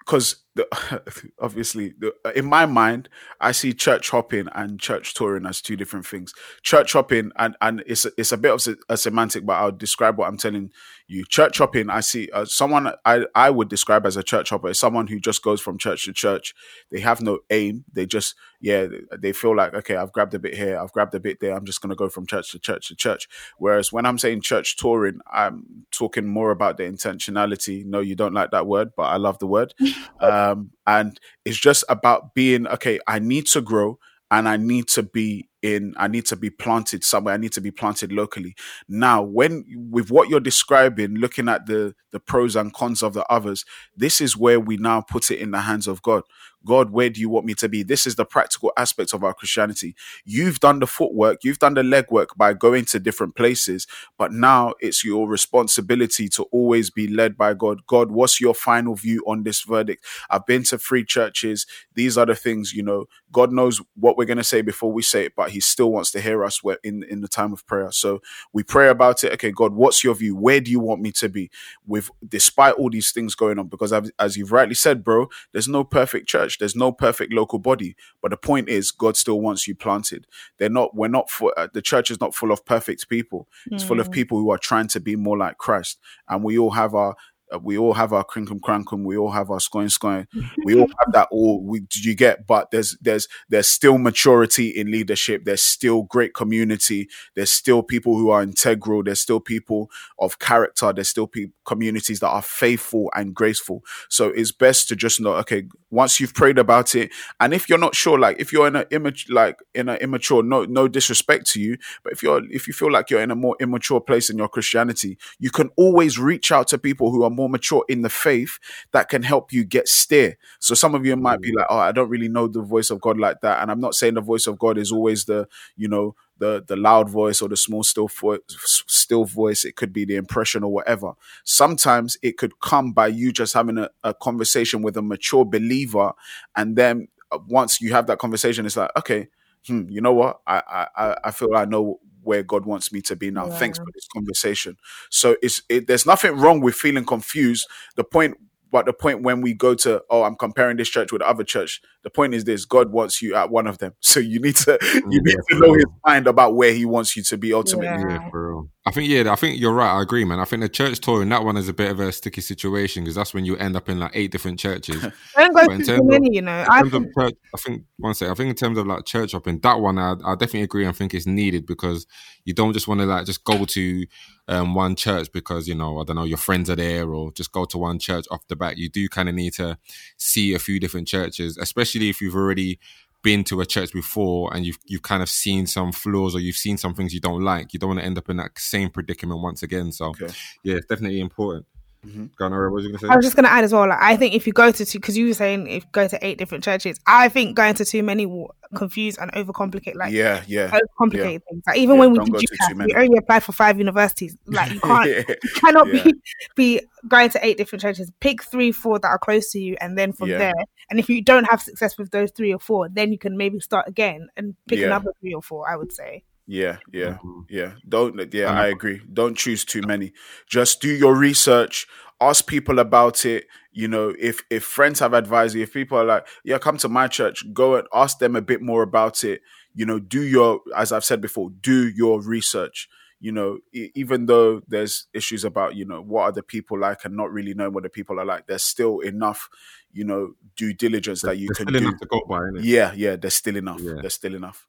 [0.00, 0.36] because
[1.40, 3.08] obviously the, uh, in my mind
[3.40, 6.34] I see church hopping and church touring as two different things.
[6.62, 9.72] Church hopping and and it's a, it's a bit of se- a semantic, but I'll
[9.72, 10.70] describe what I'm telling
[11.08, 11.24] you.
[11.24, 14.78] Church hopping, I see uh, someone I I would describe as a church hopper is
[14.78, 16.54] someone who just goes from church to church.
[16.90, 17.84] They have no aim.
[17.92, 18.86] They just yeah
[19.18, 21.54] they feel like okay I've grabbed a bit here, I've grabbed a bit there.
[21.54, 23.28] I'm just gonna go from church to church to church.
[23.58, 27.84] Whereas when I'm saying church touring, I'm talking more about the intentionality.
[27.84, 29.74] No, you don't like that word, but I love the word.
[30.20, 33.00] Um, and it's just about being okay.
[33.08, 33.98] I need to grow,
[34.30, 37.34] and I need to be in I need to be planted somewhere.
[37.34, 38.54] I need to be planted locally.
[38.88, 43.24] Now, when with what you're describing, looking at the the pros and cons of the
[43.32, 43.64] others,
[43.96, 46.24] this is where we now put it in the hands of God.
[46.64, 47.82] God, where do you want me to be?
[47.82, 49.94] This is the practical aspect of our Christianity.
[50.24, 53.86] You've done the footwork, you've done the legwork by going to different places,
[54.18, 57.86] but now it's your responsibility to always be led by God.
[57.86, 60.04] God, what's your final view on this verdict?
[60.30, 61.66] I've been to three churches.
[61.94, 65.02] These are the things, you know, God knows what we're going to say before we
[65.02, 67.92] say it, but He still wants to hear us in, in the time of prayer.
[67.92, 68.20] So
[68.52, 69.32] we pray about it.
[69.34, 70.36] Okay, God, what's your view?
[70.36, 71.50] Where do you want me to be?
[71.86, 75.84] With despite all these things going on, because as you've rightly said, bro, there's no
[75.84, 76.58] perfect church.
[76.58, 80.26] There's no perfect local body, but the point is, God still wants you planted.
[80.58, 80.94] They're not.
[80.94, 81.30] We're not.
[81.30, 83.48] For, uh, the church is not full of perfect people.
[83.70, 83.88] It's mm.
[83.88, 84.12] full of hmm.
[84.12, 87.14] people who are trying to be more like Christ, and we all have our
[87.52, 89.04] Uh, we all have our crinkum crankum.
[89.04, 90.26] We all have our scoin scoin.
[90.64, 91.28] We all have that.
[91.30, 95.44] All we you get, but there's there's there's still maturity in leadership.
[95.44, 97.08] There's still great community.
[97.34, 99.02] There's still people who are integral.
[99.02, 100.92] There's still people of character.
[100.92, 101.30] There's still
[101.64, 103.82] communities that are faithful and graceful.
[104.08, 105.34] So it's best to just know.
[105.34, 108.76] Okay, once you've prayed about it, and if you're not sure, like if you're in
[108.76, 112.66] an image like in an immature, no no disrespect to you, but if you're if
[112.66, 116.18] you feel like you're in a more immature place in your Christianity, you can always
[116.18, 118.58] reach out to people who are more more mature in the faith
[118.92, 120.38] that can help you get steer.
[120.60, 121.56] So some of you might be mm.
[121.56, 123.60] like, oh, I don't really know the voice of God like that.
[123.60, 126.76] And I'm not saying the voice of God is always the, you know, the the
[126.76, 128.40] loud voice or the small still voice,
[128.86, 129.64] still voice.
[129.64, 131.12] It could be the impression or whatever.
[131.44, 136.12] Sometimes it could come by you just having a, a conversation with a mature believer,
[136.56, 139.28] and then uh, once you have that conversation, it's like, okay,
[139.66, 140.40] hmm, you know what?
[140.46, 143.46] I I I feel I know where God wants me to be now.
[143.46, 143.58] Yeah.
[143.58, 144.76] Thanks for this conversation.
[145.10, 147.66] So it's it, there's nothing wrong with feeling confused.
[147.96, 148.36] The point
[148.72, 151.44] but the point when we go to, oh, I'm comparing this church with the other
[151.44, 154.56] church, the point is this: God wants you at one of them, so you need
[154.56, 157.52] to mm, you need to know His mind about where He wants you to be
[157.52, 158.14] ultimately.
[158.14, 158.68] Yeah, bro.
[158.84, 159.96] I think yeah, I think you're right.
[159.96, 160.40] I agree, man.
[160.40, 163.04] I think the church tour in that one is a bit of a sticky situation
[163.04, 165.00] because that's when you end up in like eight different churches.
[165.36, 166.66] Don't go too many, of, you know.
[166.68, 168.32] I think, church, I think one second.
[168.32, 170.88] I think in terms of like church hopping, that one I, I definitely agree.
[170.88, 172.08] I think it's needed because
[172.44, 174.06] you don't just want to like just go to
[174.48, 177.52] um, one church because you know I don't know your friends are there or just
[177.52, 178.78] go to one church off the bat.
[178.78, 179.78] You do kind of need to
[180.16, 182.80] see a few different churches, especially if you've already
[183.22, 186.56] been to a church before and you've you've kind of seen some flaws or you've
[186.56, 187.72] seen some things you don't like.
[187.72, 189.92] You don't want to end up in that same predicament once again.
[189.92, 190.28] So okay.
[190.62, 191.66] yeah, it's definitely important.
[192.06, 192.24] Mm-hmm.
[192.36, 193.06] What was you to say?
[193.08, 193.88] I was just going to add as well.
[193.88, 196.08] Like, I think if you go to two, because you were saying if you go
[196.08, 199.94] to eight different churches, I think going to too many will confuse and overcomplicate.
[199.94, 201.38] Like, yeah, yeah, overcomplicate yeah.
[201.48, 201.62] things.
[201.64, 204.36] Like, even yeah, when we did UCAS, we only applied for five universities.
[204.46, 205.22] Like, you can't, yeah.
[205.28, 206.14] you cannot be
[206.56, 208.10] be going to eight different churches.
[208.18, 210.54] Pick three, four that are close to you, and then from there.
[210.90, 213.60] And if you don't have success with those three or four, then you can maybe
[213.60, 215.70] start again and pick another three or four.
[215.70, 216.24] I would say.
[216.52, 217.40] Yeah, yeah, mm-hmm.
[217.48, 217.72] yeah.
[217.88, 219.00] Don't yeah, I agree.
[219.10, 220.12] Don't choose too many.
[220.46, 221.86] Just do your research,
[222.20, 223.46] ask people about it.
[223.72, 226.90] You know, if if friends have advised you, if people are like, yeah, come to
[226.90, 229.40] my church, go and ask them a bit more about it.
[229.74, 232.86] You know, do your as I've said before, do your research.
[233.18, 237.16] You know, even though there's issues about you know what are the people like and
[237.16, 239.48] not really knowing what the people are like, there's still enough,
[239.90, 241.78] you know, due diligence that you can do.
[241.78, 242.40] enough to go by.
[242.60, 243.80] Yeah, yeah, there's still enough.
[243.80, 243.94] Yeah.
[244.02, 244.66] There's still enough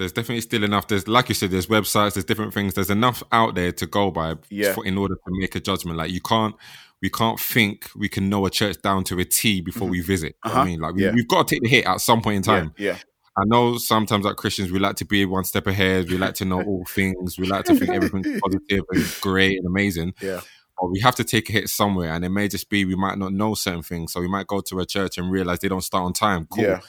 [0.00, 0.88] there's definitely still enough.
[0.88, 2.72] There's like you said, there's websites, there's different things.
[2.72, 4.72] There's enough out there to go by yeah.
[4.72, 5.98] for, in order to make a judgment.
[5.98, 6.54] Like you can't,
[7.02, 9.92] we can't think we can know a church down to a T before mm-hmm.
[9.92, 10.36] we visit.
[10.42, 10.60] Uh-huh.
[10.60, 12.72] I mean, like we, have got to take the hit at some point in time.
[12.78, 12.92] Yeah.
[12.92, 12.98] yeah.
[13.38, 16.08] I know sometimes like Christians, we like to be one step ahead.
[16.08, 17.38] We like to know all things.
[17.38, 20.14] We like to think everything's positive and great and amazing.
[20.20, 20.40] Yeah.
[20.80, 23.18] But we have to take a hit somewhere, and it may just be we might
[23.18, 25.82] not know certain things, so we might go to a church and realize they don't
[25.82, 26.46] start on time.
[26.50, 26.64] Cool.
[26.64, 26.80] Yeah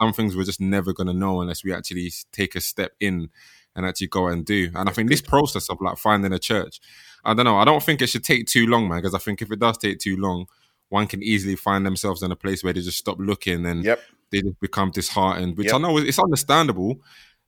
[0.00, 3.30] some things we're just never going to know unless we actually take a step in
[3.74, 4.70] and actually go and do.
[4.74, 6.80] And I think this process of like finding a church,
[7.24, 9.42] I don't know, I don't think it should take too long, man, because I think
[9.42, 10.46] if it does take too long,
[10.88, 14.00] one can easily find themselves in a place where they just stop looking and yep.
[14.30, 15.74] they just become disheartened, which yep.
[15.74, 16.96] I know it's understandable.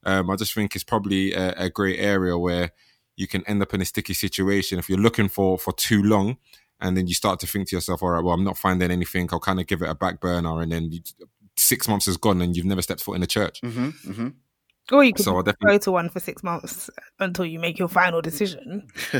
[0.04, 2.72] Um, I just think it's probably a, a great area where
[3.16, 6.37] you can end up in a sticky situation if you're looking for for too long
[6.80, 9.28] and then you start to think to yourself, all right, well, I'm not finding anything.
[9.32, 11.00] I'll kind of give it a back burner, and then you,
[11.58, 13.60] six months has gone and you've never stepped foot in a church.
[13.62, 14.28] Mm-hmm, mm-hmm.
[14.90, 16.88] Or you could so go to one for six months
[17.20, 18.88] until you make your final decision.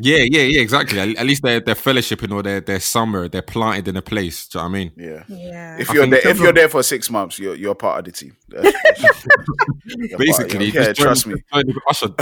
[0.00, 1.00] yeah, yeah, yeah, exactly.
[1.00, 4.46] At, at, least they're they're fellowshipping or they're they're somewhere, they're planted in a place.
[4.46, 4.92] Do you know what I mean?
[4.96, 5.24] Yeah.
[5.26, 5.78] Yeah.
[5.80, 8.36] If you're there, if you're there for six months, you're you're part of the team.
[10.16, 11.42] Basically, yeah, trust me.
[11.88, 12.08] Usher,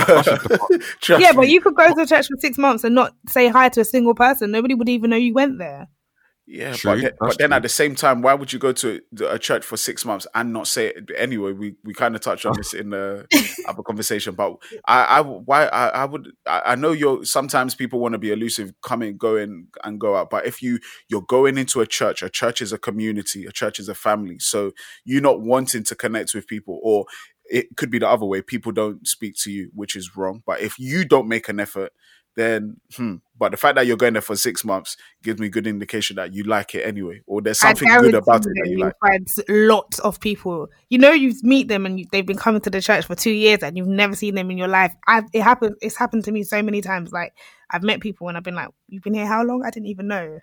[1.02, 1.36] trust yeah, me.
[1.36, 3.84] but you could go to church for six months and not say hi to a
[3.84, 4.50] single person.
[4.50, 5.88] Nobody would even know you went there.
[6.48, 7.56] Yeah, True, but then, but then true.
[7.56, 10.52] at the same time, why would you go to a church for six months and
[10.52, 11.10] not say it?
[11.16, 13.26] Anyway, we, we kind of touched on this in the
[13.68, 14.56] other conversation, but
[14.86, 18.30] I, I why I, I would I, I know you're sometimes people want to be
[18.30, 20.78] elusive, come in, go in and go out, but if you
[21.08, 24.38] you're going into a church, a church is a community, a church is a family,
[24.38, 24.70] so
[25.04, 27.06] you're not wanting to connect with people, or
[27.50, 30.44] it could be the other way, people don't speak to you, which is wrong.
[30.46, 31.92] But if you don't make an effort,
[32.36, 33.16] then hmm.
[33.38, 36.32] But the fact that you're going there for six months gives me good indication that
[36.32, 38.94] you like it anyway, or there's something good about it that you like.
[39.04, 40.68] find lots of people.
[40.88, 43.30] You know, you meet them and you, they've been coming to the church for two
[43.30, 44.94] years and you've never seen them in your life.
[45.06, 45.76] I've, it happened.
[45.82, 47.12] It's happened to me so many times.
[47.12, 47.34] Like
[47.70, 49.62] I've met people and I've been like, "You've been here how long?
[49.64, 50.40] I didn't even know."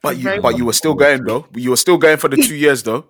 [0.00, 1.46] But It's you, but you were still going though.
[1.54, 3.06] You were still going for the two years though.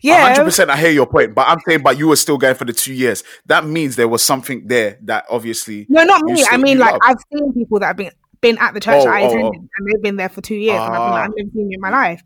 [0.00, 0.70] Yeah, hundred percent.
[0.70, 2.92] I hear your point, but I'm saying, but you were still going for the two
[2.94, 3.24] years.
[3.46, 5.86] That means there was something there that obviously.
[5.88, 6.44] no, not me.
[6.48, 7.00] I mean, like love.
[7.04, 9.46] I've seen people that have been been at the church Oh, that I oh, attended
[9.46, 9.68] oh.
[9.76, 11.24] and they've been there for two years and I've been like, Ah.
[11.24, 12.22] I've never seen you in my life.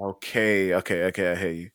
[0.00, 1.32] Okay, okay, okay.
[1.32, 1.70] I hear you.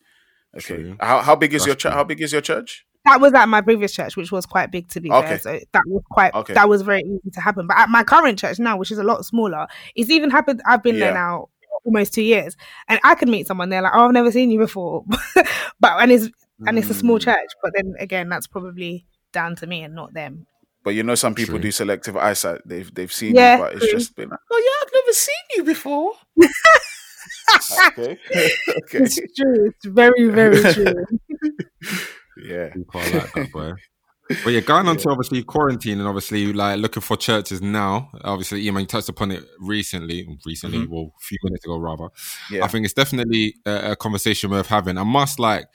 [0.56, 0.74] Okay.
[0.82, 0.96] True.
[1.00, 1.92] How how big is That's your church?
[1.92, 2.84] How big is your church?
[3.04, 5.38] That was at my previous church, which was quite big to be Okay.
[5.38, 5.38] fair.
[5.38, 6.54] So that was quite Okay.
[6.54, 7.66] that was very easy to happen.
[7.66, 9.66] But at my current church now, which is a lot smaller,
[9.96, 10.60] it's even happened.
[10.66, 11.06] I've been Yeah.
[11.06, 11.48] there now
[11.84, 12.56] almost two years,
[12.88, 15.04] and I could meet someone there like, oh, I've never seen you before,
[15.80, 16.28] but and it's
[16.66, 17.22] and it's a small Mm.
[17.24, 17.50] church.
[17.62, 20.46] But then again, that's probably down to me and not them.
[20.84, 21.62] But you know, some people True.
[21.62, 22.60] do selective eyesight.
[22.66, 23.98] They've they've seen Yeah, you, but it's true.
[23.98, 26.12] just been like, oh yeah, I've never seen you before.
[27.88, 29.66] okay, okay, It's true.
[29.70, 31.04] It's very very true.
[32.44, 33.72] yeah, People are like that, boy.
[34.44, 38.10] But yeah, going on to obviously quarantine and obviously like looking for churches now.
[38.24, 42.04] Obviously, you you touched upon it recently, recently, well, a few minutes ago rather.
[42.04, 42.54] Mm-hmm.
[42.56, 44.98] yeah, I think it's definitely a, a conversation worth having.
[44.98, 45.66] I must like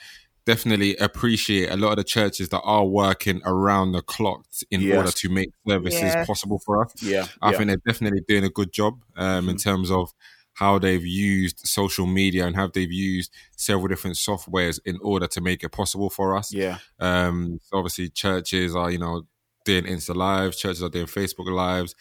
[0.46, 4.98] definitely appreciate a lot of the churches that are working around the clock in Yes.
[4.98, 6.26] order to make services Yeah.
[6.26, 6.94] possible for us.
[7.02, 7.58] yeah, I yeah.
[7.58, 10.14] think they're definitely doing a good job um, in terms of
[10.58, 15.42] how they've used social media and how they've used several different softwares in order to
[15.42, 16.56] make it possible for us.
[16.56, 19.24] yeah, Um, so obviously, churches are you know
[19.66, 21.96] doing Insta lives, churches are doing Facebook lives.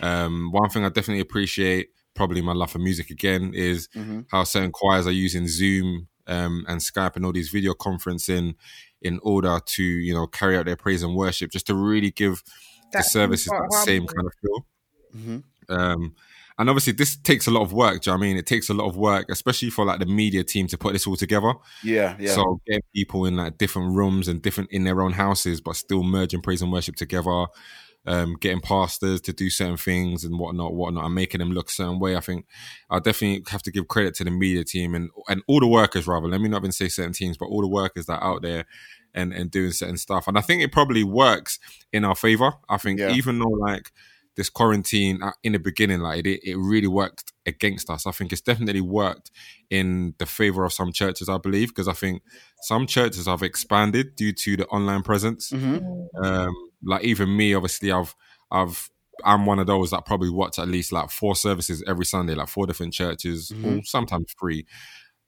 [0.00, 4.44] Um, one thing I definitely appreciate, probably my love for music again, is hmm how
[4.44, 8.54] certain choirs are using Zoom um, and Skype and all these video conferencing
[9.02, 12.42] in order to you know carry out their praise and worship, just to really give
[12.96, 14.66] the That services that same kind of feel.
[15.12, 15.38] hmm
[15.68, 16.14] Um,
[16.58, 18.00] and obviously, this takes a lot of work.
[18.02, 18.36] Do you know what I mean?
[18.38, 21.06] It takes a lot of work, especially for like the media team to put this
[21.06, 21.52] all together.
[21.82, 22.32] yeah, yeah.
[22.34, 26.02] So getting people in like different rooms and different in their own houses, but still
[26.02, 27.46] merging praise and worship together.
[28.08, 31.72] Um, getting pastors to do certain things and whatnot, whatnot, and making them look a
[31.72, 32.14] certain way.
[32.16, 32.46] I think
[32.88, 36.06] I definitely have to give credit to the media team and and all the workers.
[36.06, 38.42] Rather, let me not even say certain teams, but all the workers that are out
[38.42, 38.64] there
[39.12, 40.28] and and doing certain stuff.
[40.28, 41.58] And I think it probably works
[41.92, 42.52] in our favor.
[42.68, 43.12] I think Yeah.
[43.12, 43.90] even though like
[44.36, 48.06] this quarantine in the beginning, like it, it really worked against us.
[48.06, 49.30] I think it's definitely worked
[49.70, 52.22] in the favor of some churches, I believe, because I think
[52.62, 55.50] some churches have expanded due to the online presence.
[55.50, 55.78] hmm
[56.22, 58.14] Um, like even me, obviously, I've
[58.50, 58.90] I've
[59.24, 62.48] I'm one of those that probably watch at least like four services every Sunday, like
[62.48, 64.66] four different churches, or sometimes three.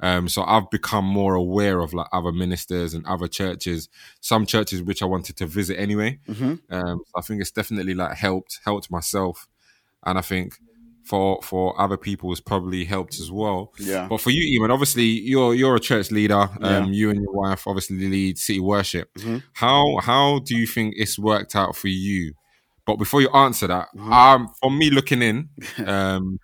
[0.01, 3.89] Um, so I've become more aware of like other ministers and other churches,
[4.21, 6.21] some churches which I wanted to visit anyway.
[6.27, 9.49] hmm Um, so I think it's definitely like helped helped myself,
[10.07, 10.55] and I think
[11.05, 13.73] for for other people it's probably helped as well.
[13.79, 14.07] Yeah.
[14.09, 16.49] But for you, Eamon, obviously you're you're a church leader.
[16.61, 19.13] Um, you and your wife obviously lead City Worship.
[19.15, 19.43] Mhm.
[19.55, 22.35] How how do you think it's worked out for you?
[22.87, 24.13] But before you answer that, Mm-hmm.
[24.13, 25.49] um, from me looking in,
[25.87, 26.39] um,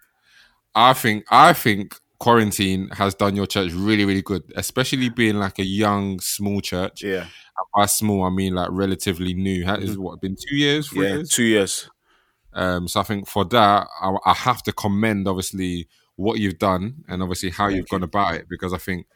[0.74, 5.58] I think I think quarantine has done your church really really good, especially being like
[5.58, 7.02] a young small church.
[7.02, 7.22] Yeah.
[7.22, 9.64] And By small, I mean like relatively new.
[9.64, 11.02] Has is what been two years, Mm-hmm.
[11.02, 11.08] Yeah.
[11.08, 11.28] years?
[11.30, 11.90] Two years.
[12.52, 17.04] Um, so I think for that, I, I have to commend obviously what you've done
[17.08, 19.06] and obviously how you've gone about it because I think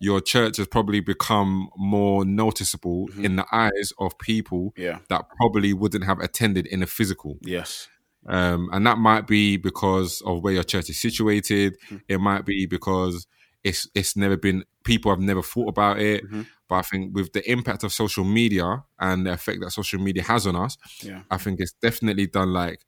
[0.00, 3.24] your church has probably become more noticeable Mm-hmm.
[3.24, 4.98] in the eyes of people Yeah.
[5.08, 7.38] that probably wouldn't have attended in a physical.
[7.42, 7.86] Yes.
[8.26, 11.76] Um, and that might be because of where your church is situated.
[11.88, 11.96] Hmm.
[12.08, 13.26] It might be because
[13.64, 16.30] it's it's never been people have never thought about it.
[16.30, 16.46] Mhm.
[16.68, 20.22] But I think with the impact of social media and the effect that social media
[20.22, 21.22] has on us, Yeah.
[21.30, 22.84] I think it's definitely done like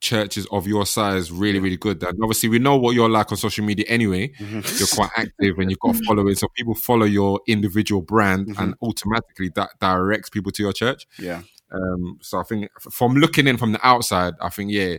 [0.00, 2.02] churches of your size really, really good.
[2.02, 4.32] And obviously, we know what you're like on social media anyway.
[4.38, 4.60] Mm-hmm.
[4.78, 8.62] You're quite active and you've got following, so people follow your individual brand, Mm-hmm.
[8.62, 11.06] and automatically that directs people to your church.
[11.20, 11.42] Yeah.
[11.72, 14.96] Um, so I think from looking in from the outside, I think yeah,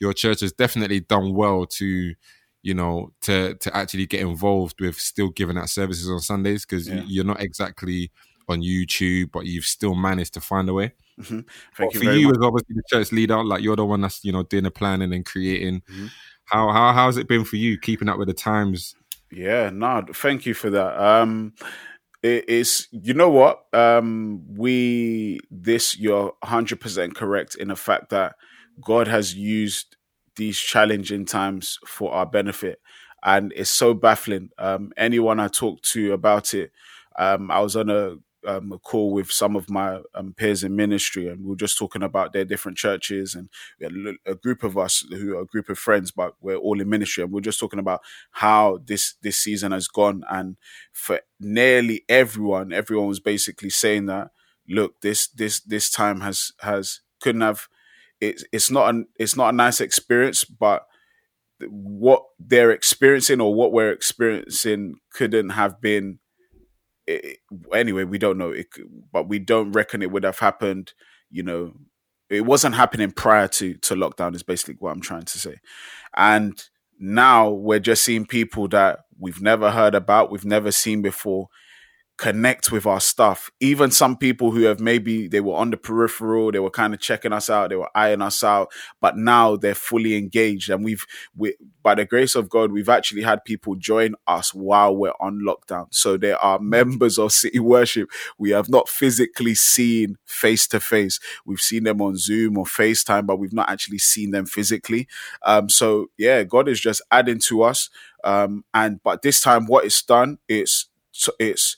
[0.00, 2.14] your church has definitely done well to,
[2.62, 6.88] you know, to to actually get involved with still giving out services on Sundays because
[6.88, 7.02] Yeah.
[7.06, 8.10] you're not exactly
[8.48, 10.92] on YouTube, but you've still managed to find a way.
[11.20, 11.46] Thank
[11.76, 12.36] But you for you much.
[12.38, 15.12] as obviously the church leader, like you're the one that's you know doing the planning
[15.12, 15.82] and creating.
[15.90, 16.10] Mhm.
[16.44, 18.94] How how how's it been for you keeping up with the times?
[19.30, 20.98] Yeah, no, thank you for that.
[20.98, 21.52] Um,
[22.22, 23.64] it is you know what?
[23.72, 28.34] Um we this you're 100% correct in the fact that
[28.84, 29.96] god has used
[30.36, 32.80] these challenging times for our benefit.
[33.24, 34.50] And it's so baffling.
[34.58, 36.72] Um anyone i talk to about it
[37.18, 38.14] um i was on a
[38.46, 41.78] um, a call with some of my um, peers in ministry, and we were just
[41.78, 43.48] talking about their different churches, and
[44.26, 47.24] a group of us who are a group of friends, but we're all in ministry,
[47.24, 48.00] and we're just talking about
[48.32, 50.56] how this this season has gone, and
[50.92, 54.30] for nearly everyone, everyone was basically saying that,
[54.68, 57.68] look, this this this time has has couldn't have,
[58.20, 60.86] it's it's not an it's not a nice experience, but
[61.68, 66.18] what they're experiencing or what we're experiencing couldn't have been
[67.08, 67.38] it,
[67.72, 68.66] anyway, we don't know, it,
[69.12, 70.92] but we don't reckon it would have happened.
[71.30, 71.72] You know,
[72.28, 74.34] it wasn't happening prior to to lockdown.
[74.34, 75.56] Is basically what I'm trying to say,
[76.16, 76.62] and
[76.98, 81.48] now we're just seeing people that we've never heard about, we've never seen before,
[82.18, 83.50] connect with our stuff.
[83.60, 87.00] Even some people who have maybe they were on the peripheral, they were kind of
[87.00, 90.68] checking us out, they were eyeing us out, but now they're fully engaged.
[90.70, 91.06] And we've,
[91.36, 95.40] we, by the grace of God, we've actually had people join us while we're on
[95.40, 95.86] lockdown.
[95.92, 101.20] So there are members of City Worship we have not physically seen face to face.
[101.44, 105.08] We've seen them on Zoom or FaceTime, but we've not actually seen them physically.
[105.42, 107.90] Um, so yeah, God is just adding to us.
[108.24, 110.86] Um, and but this time, what it's done, it's
[111.38, 111.76] it's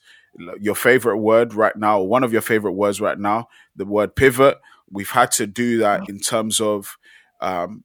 [0.60, 4.58] your favorite word right now, one of your favorite words right now, the word pivot.
[4.90, 6.96] We've had to do that in terms of
[7.40, 7.84] um,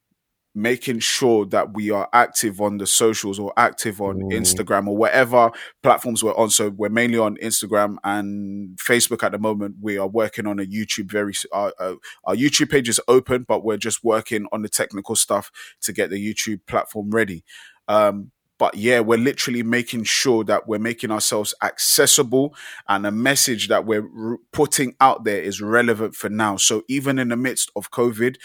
[0.55, 4.33] making sure that we are active on the socials or active on mm.
[4.33, 5.51] Instagram or whatever
[5.83, 6.49] platforms we're on.
[6.49, 9.75] So we're mainly on Instagram and Facebook at the moment.
[9.81, 13.65] We are working on a YouTube very our, uh, our YouTube page is open, but
[13.65, 17.43] we're just working on the technical stuff to get the YouTube platform ready.
[17.89, 22.55] Um, but yeah, we're literally making sure that we're making ourselves accessible
[22.87, 24.07] and the message that we're
[24.51, 26.55] putting out there is relevant for now.
[26.55, 28.37] So even in the midst of COVID,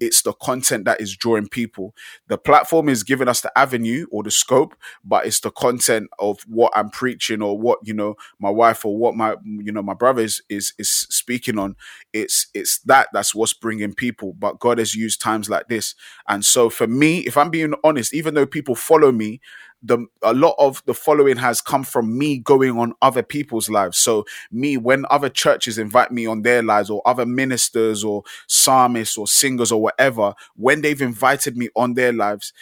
[0.00, 1.94] it's the content that is drawing people.
[2.28, 6.40] The platform is giving us the avenue or the scope, but it's the content of
[6.42, 9.94] what I'm preaching or what, you know, my wife or what my, you know, my
[9.94, 11.76] brother is, is, is speaking on.
[12.12, 14.34] It's, it's that that's what's bringing people.
[14.34, 15.94] But God has used times like this.
[16.28, 19.40] And so for me, if I'm being honest, even though people follow me,
[19.84, 23.98] the a lot of the following has come from me going on other people's lives.
[23.98, 29.18] So me, when other churches invite me on their lives, or other ministers, or psalmists,
[29.18, 32.52] or singers, or whatever, when they've invited me on their lives,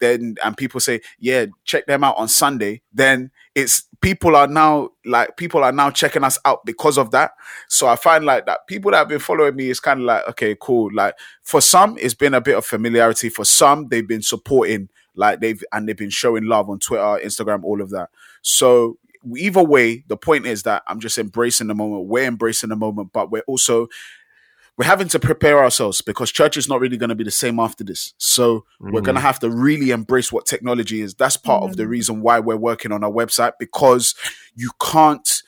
[0.00, 2.82] then and people say, yeah, check them out on Sunday.
[2.92, 7.32] Then it's people are now like people are now checking us out because of that.
[7.68, 10.26] So I find like that people that have been following me is kind of like
[10.30, 10.90] okay, cool.
[10.94, 13.28] Like for some, it's been a bit of familiarity.
[13.28, 17.64] For some, they've been supporting like they've and they've been showing love on Twitter, Instagram,
[17.64, 18.10] all of that.
[18.42, 18.98] So
[19.36, 22.06] either way, the point is that I'm just embracing the moment.
[22.06, 23.88] We're embracing the moment, but we're also
[24.78, 27.60] we're having to prepare ourselves because church is not really going to be the same
[27.60, 28.14] after this.
[28.16, 28.92] So mm.
[28.92, 31.14] we're going to have to really embrace what technology is.
[31.14, 31.68] That's part mm.
[31.68, 31.88] of the mm.
[31.88, 34.14] reason why we're working on our website because
[34.54, 35.42] you can't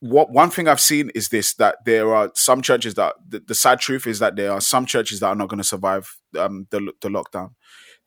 [0.00, 3.54] what one thing I've seen is this that there are some churches that the, the
[3.54, 6.66] sad truth is that there are some churches that are not going to survive um,
[6.70, 7.54] the the lockdown.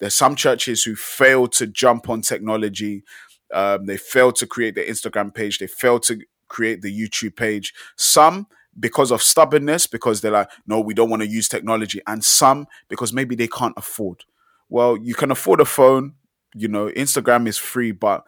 [0.02, 3.04] There's some churches who fail to jump on technology.
[3.54, 5.60] Um, they fail to create the Instagram page.
[5.60, 7.74] They fail to create the YouTube page.
[7.96, 8.48] Some
[8.80, 12.02] because of stubbornness, because they're like, no, we don't want to use technology.
[12.08, 14.26] And some because maybe they can't afford.
[14.70, 16.16] Well, you can afford a phone.
[16.56, 18.26] You know, Instagram is free, but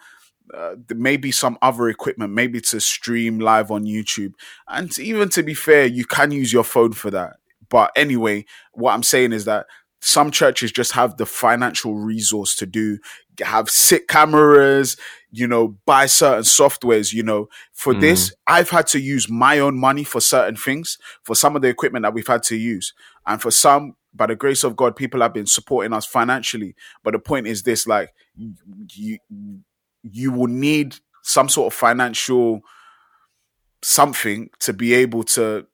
[0.53, 4.33] uh, maybe some other equipment, maybe to stream live on YouTube.
[4.67, 7.37] And even to be fair, you can use your phone for that.
[7.69, 9.65] But anyway, what I'm saying is that
[10.03, 12.99] some churches just have the financial resource to do
[13.41, 14.97] have sick cameras
[15.31, 17.47] you know buy certain softwares you know.
[17.71, 18.01] For mm.
[18.01, 21.69] this i've had to use my own money for certain things for some of the
[21.69, 22.93] equipment that we've had to use.
[23.25, 26.75] And for some by the grace of god people have been supporting us financially.
[27.03, 28.13] But the point is this like
[28.93, 29.19] you
[30.03, 32.61] you will need some sort of financial
[33.81, 35.65] something to be able to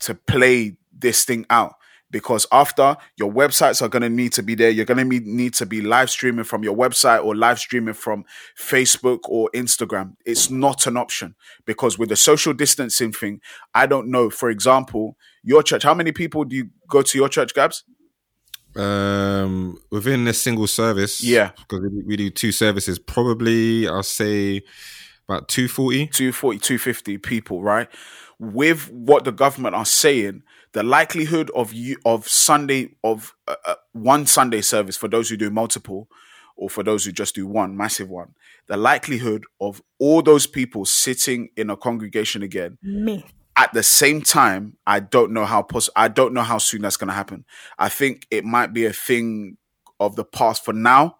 [0.00, 1.75] to play this thing out
[2.10, 4.70] because after your websites are going to need to be there.
[4.70, 8.24] You're going to need to be live streaming from your website or live streaming from
[8.58, 10.16] facebook or instagram.
[10.24, 11.34] It's not an option
[11.64, 13.40] because with the social distancing thing
[13.74, 14.30] i don't know.
[14.30, 17.84] For example your church how many people do you go to your church gabs?
[18.76, 21.22] Um within a single service?
[21.22, 21.50] Yeah.
[21.56, 22.98] Because we, do two services.
[22.98, 24.62] Probably i'll say
[25.28, 27.88] about 240 240 250 people right?
[28.38, 30.42] With what the government are saying
[30.72, 35.36] the likelihood of you of Sunday of uh, uh, one Sunday service for those who
[35.36, 36.08] do multiple,
[36.56, 38.34] or for those who just do one massive one,
[38.66, 43.24] the likelihood of all those people sitting in a congregation again Me.
[43.56, 46.96] at the same time, I don't know how poss- I don't know how soon that's
[46.96, 47.44] going to happen.
[47.78, 49.56] I think it might be a thing
[49.98, 51.16] of the past for now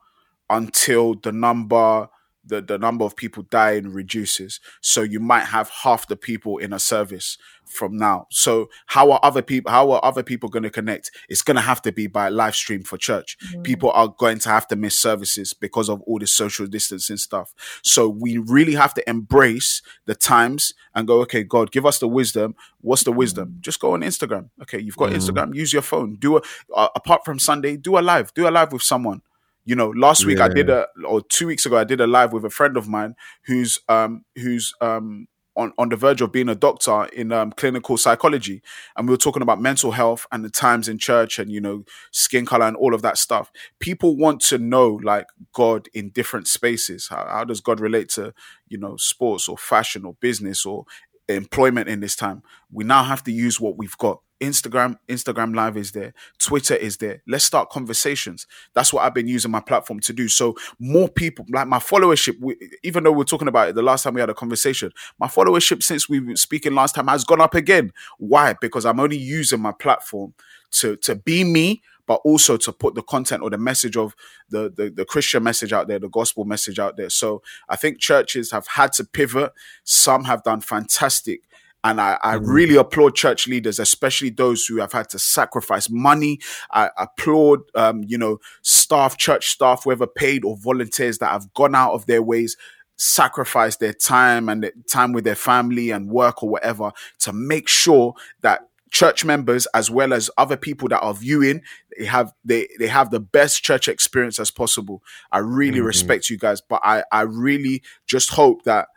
[0.51, 2.09] until the number
[2.47, 4.61] the, the number of people dying reduces.
[4.81, 8.27] So you might have half the people in a service from now.
[8.31, 11.11] So how are other people how are other people going to connect?
[11.29, 13.37] It's going to have to be by live stream for church.
[13.53, 13.65] Mm.
[13.65, 17.53] People are going to have to miss services because of all this social distancing stuff.
[17.83, 22.09] So we really have to embrace the times and go, okay, God, give us the
[22.09, 22.55] wisdom.
[22.81, 23.57] What's the wisdom?
[23.59, 23.61] Mm.
[23.61, 24.51] Just go on Instagram.
[24.63, 25.17] Okay, you've got mm.
[25.17, 26.17] Instagram, use your phone.
[26.17, 26.43] Do a
[26.75, 28.33] uh, apart from Sunday, do a live.
[28.35, 29.23] Do a live with someone.
[29.67, 32.33] You know, last week I did a or two weeks ago I did a live
[32.33, 36.49] with a friend of mine who's um who's um on, on the verge of being
[36.49, 38.63] a doctor in um, clinical psychology.
[38.97, 41.85] And we were talking about mental health and the times in church and you know
[42.13, 43.51] skin color and all of that stuff.
[43.81, 47.09] People want to know like god in different spaces.
[47.09, 48.35] How, how does god relate to
[48.69, 50.85] you know sports or fashion or business or
[51.29, 52.43] employment in this time?
[52.71, 56.99] We now have to use what we've got instagram instagram live is there twitter is
[56.99, 61.09] there let's start conversations that's what i've been using my platform to do so more
[61.09, 64.15] people like my followership we, even though we are talking about it the last time
[64.15, 67.55] we had a conversation my followership since we were speaking last time has gone up
[67.55, 70.35] again why because i'm only using my platform
[70.71, 74.15] to to be me but also to put the content or the message of
[74.49, 77.11] the, the the Christian message out there, the gospel message out there.
[77.11, 79.53] So I think churches have had to pivot.
[79.85, 81.43] Some have done fantastic.
[81.87, 86.41] And I, I really applaud church leaders, especially those who have had to sacrifice money.
[86.73, 91.77] I applaud, um, you know, staff, church staff, whether paid or volunteers that have gone
[91.77, 92.57] out of their ways,
[92.97, 98.15] sacrificed their time and time with their family and work or whatever to make sure
[98.41, 101.61] that church members as well as other people that are viewing
[101.99, 105.03] they have they they have the best church experience as possible.
[105.31, 108.89] I really respect you guys but i i really just hope that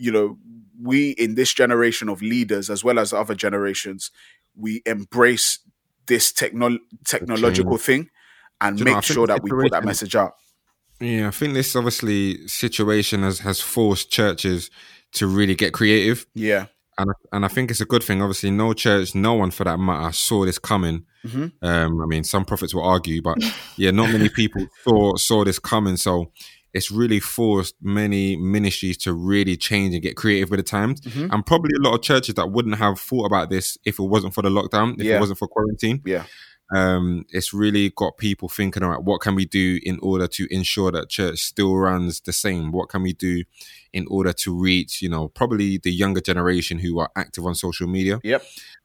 [0.00, 0.38] you know
[0.82, 4.10] we in this generation of leaders as well as other generations
[4.56, 5.58] we embrace
[6.06, 8.08] this techno- technological thing
[8.60, 10.34] and you make think sure that we put that message out
[11.00, 14.70] Yeah, I think this obviously situation has has forced churches
[15.12, 16.66] to really get creative, yeah
[17.00, 18.22] and and I think it's a good thing.
[18.22, 21.06] Obviously, no church, no one for that matter, saw this coming.
[21.24, 21.52] Mhm.
[21.62, 23.38] Um, I mean, some prophets will argue, but
[23.76, 25.96] yeah, not many people saw saw this coming.
[25.96, 26.32] So
[26.72, 31.32] it's really forced many ministries to really change and get creative with the times, Mhm.
[31.32, 34.34] and probably a lot of churches that wouldn't have thought about this if it wasn't
[34.34, 35.16] for the lockdown, if Yeah.
[35.16, 36.24] it wasn't for quarantine yeah
[36.72, 40.46] um, it's really got people thinking, all right, what can we do in order to
[40.54, 42.70] ensure that church still runs the same?
[42.72, 43.44] What can we do
[43.92, 47.88] in order to reach, you know, probably the younger generation who are active on social
[47.88, 48.20] media?
[48.22, 48.42] yep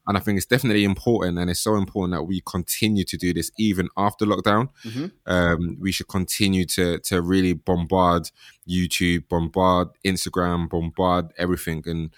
[0.08, 3.34] And I think it's definitely important, and it's so important that we continue to do
[3.34, 4.70] this even after lockdown.
[4.84, 5.12] Mhm.
[5.26, 8.30] Um, we should continue to to really bombard
[8.68, 12.10] YouTube, bombard Instagram, bombard everything and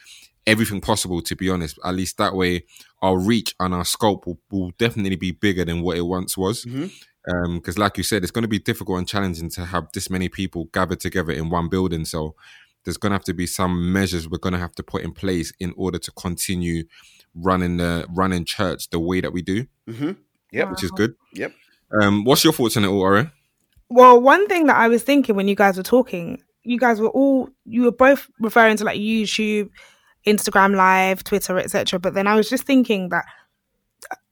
[0.47, 1.21] everything possible.
[1.21, 2.63] To be honest, at least that way,
[3.03, 6.65] our reach and our scope will, will definitely be bigger than what it once was.
[7.25, 10.29] Because, like you said, it's going to be difficult and challenging to have this many
[10.29, 12.05] people gathered together in one building.
[12.05, 12.35] So
[12.85, 15.11] there's going to have to be some measures we're going to have to put in
[15.11, 16.85] place in order to continue
[17.35, 20.11] running the running church the way that we do, hmm
[20.53, 20.71] Yep.
[20.71, 21.13] which is good.
[21.33, 21.53] Yep.
[22.01, 23.29] Um, what's your thoughts on it all, Ori?
[23.89, 27.09] Well, one thing that I was thinking when you guys were talking, you guys were
[27.09, 29.69] all you were both referring to like YouTube,
[30.27, 31.99] Instagram Live, Twitter, etc.
[31.99, 33.25] But then I was just thinking that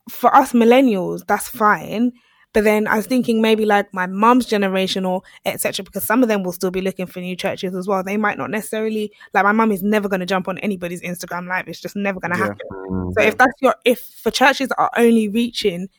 [0.10, 2.12] for us millennials, that's fine.
[2.54, 5.84] But then I was thinking maybe like my mum's generation or etc.
[5.84, 8.02] Because some of them will still be looking for new churches as well.
[8.02, 11.50] They might not necessarily like my mum is never going to jump on anybody's Instagram
[11.50, 11.68] live.
[11.68, 12.44] It's just never going to Yeah.
[12.46, 12.68] happen.
[12.72, 13.12] Mm-hmm.
[13.18, 15.90] So if that's your if for churches are only reaching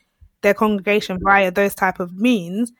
[0.41, 2.71] their congregation via those type of means,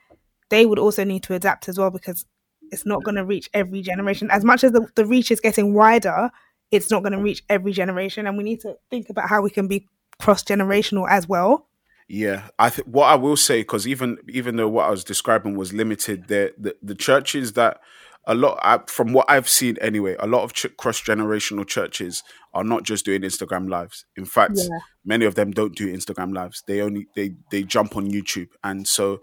[0.48, 2.26] they would also need to adapt as well because
[2.72, 4.28] it's not going to reach every generation.
[4.30, 6.30] As much as the, the reach is getting wider,
[6.70, 9.50] it's not going to reach every generation, and we need to think about how we
[9.50, 9.88] can be
[10.20, 11.66] cross generational as well.
[12.08, 15.56] Yeah, I think what I will say because even even though what I was describing
[15.56, 17.80] was limited, the the, the churches that
[18.26, 22.22] a lot I, from what I've seen anyway, a lot of ch- cross generational churches
[22.54, 24.06] are not just doing Instagram lives.
[24.16, 24.78] In fact, Yeah.
[25.04, 26.62] many of them don't do Instagram lives.
[26.66, 29.20] They only they they jump on YouTube, and so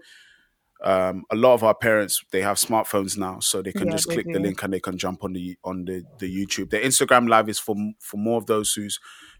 [0.82, 4.08] um, a lot of our parents they have smartphones now, so they can Yeah, just
[4.08, 6.70] they click the link and they can jump on the on the the YouTube.
[6.70, 8.98] The Instagram live is for for more of those who's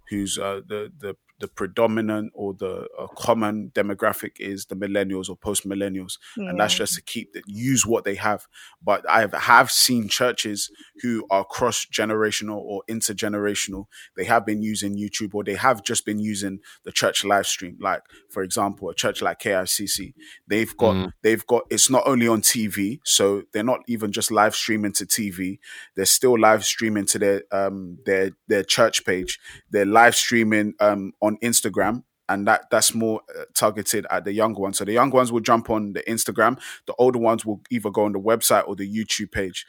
[0.09, 5.37] who's uh, the the the predominant or the uh, common demographic is the millennials or
[5.37, 8.47] post millennials, and that's just to keep that use what they have.
[8.83, 10.71] But I have seen churches
[11.03, 13.87] who are cross generational or intergenerational.
[14.17, 17.77] They have been using YouTube or they have just been using the church live stream.
[17.81, 20.15] Like for example, a church like KICC,
[20.47, 21.11] they've got Mm.
[21.23, 25.05] they've got it's not only on TV, so they're not even just live streaming to
[25.05, 25.59] TV.
[25.97, 29.39] They're still live streaming to their um their their church page.
[29.71, 32.03] They're live streaming um on Instagram.
[32.29, 34.79] And that that's more uh, targeted at the younger ones.
[34.79, 36.59] So the younger ones will jump on the Instagram.
[36.87, 39.65] The older ones will either go on the website or the YouTube page,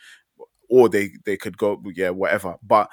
[0.68, 2.55] or they they could go yeah whatever.
[2.64, 2.89] But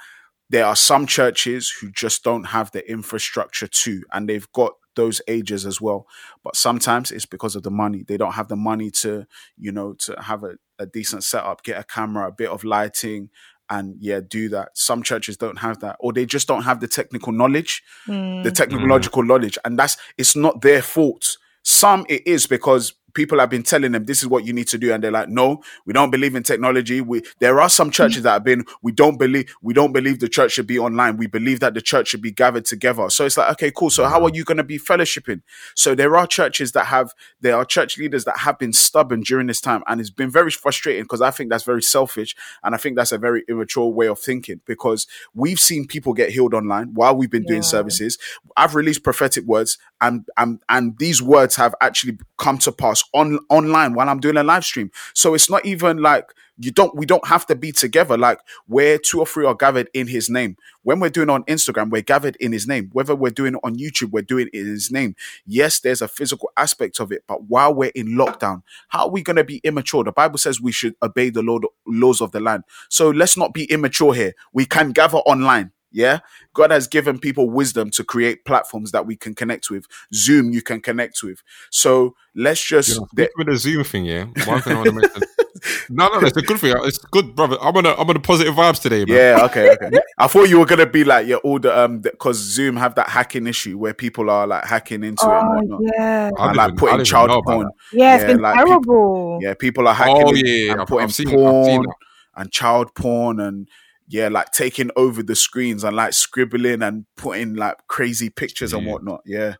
[0.51, 5.21] there are some churches who just don't have the infrastructure to, and they've got those
[5.27, 6.07] ages as well.
[6.43, 8.03] But sometimes it's because of the money.
[8.07, 9.25] They don't have the money to,
[9.57, 13.29] you know, to have a, a decent setup, get a camera, a bit of lighting,
[13.69, 14.69] and yeah, do that.
[14.77, 18.43] Some churches don't have that, or they just don't have the technical knowledge, Mm.
[18.43, 21.37] the technological knowledge, and that's it's not their fault.
[21.63, 24.77] Some it is because people have been telling them this is what you need to
[24.77, 27.01] do, and they're like, no, we don't believe in technology.
[27.01, 30.29] We there are some churches that have been we don't believe we don't believe the
[30.29, 31.17] church should be online.
[31.17, 33.09] We believe that the church should be gathered together.
[33.09, 33.89] So it's like, okay, cool.
[33.89, 35.41] So how are you going to be fellowshipping?
[35.75, 39.47] So there are churches that have there are church leaders that have been stubborn during
[39.47, 42.77] this time, and it's been very frustrating because I think that's very selfish, and I
[42.77, 46.93] think that's a very immature way of thinking because we've seen people get healed online
[46.93, 48.17] while we've been doing services.
[48.57, 53.39] I've released prophetic words, and and and these words have actually come to pass on
[53.49, 54.91] online while I'm doing a live stream.
[55.13, 58.17] So it's not even like you don't we don't have to be together.
[58.17, 60.57] Like where two or three are gathered in his name.
[60.83, 62.89] When we're doing on instagram we're gathered in his name.
[62.93, 65.15] Whether we're doing on youtube we're doing it in his name.
[65.45, 69.21] Yes there's a physical aspect of it but while we're in lockdown how are we
[69.21, 70.03] going to be immature?
[70.03, 72.63] The bible says we should obey the law, laws of the land.
[72.89, 74.33] So let's not be immature here.
[74.53, 76.19] We can gather online yeah
[76.53, 80.61] god has given people wisdom to create platforms that we can connect with zoom you
[80.61, 81.41] can connect with
[81.71, 84.25] so let's just You know, with the Zoom thing, yeah.
[84.45, 85.21] One thing I want to mention.
[85.89, 86.75] no, no, it's a good thing.
[86.83, 87.57] It's good, brother.
[87.61, 89.15] I'm on a, I'm on a positive vibes today, man.
[89.15, 89.89] Yeah, okay, okay.
[90.17, 93.07] I thought you were gonna be like, yeah, all the um, because Zoom have that
[93.07, 96.57] hacking issue where people are like hacking into it and Oh whatnot, yeah, I and
[96.57, 97.69] like even- putting child porn.
[97.93, 99.39] yeah, it's Yeah, been like people- terrible.
[99.41, 101.65] Yeah, people are hacking Oh, in yeah, yeah, and I've- putting I've seen it, I've
[101.65, 101.95] seen porn
[102.35, 103.69] and child porn and
[104.07, 108.85] yeah, like taking over the screens and like scribbling and putting like crazy pictures and
[108.85, 109.21] whatnot.
[109.25, 109.55] Yeah,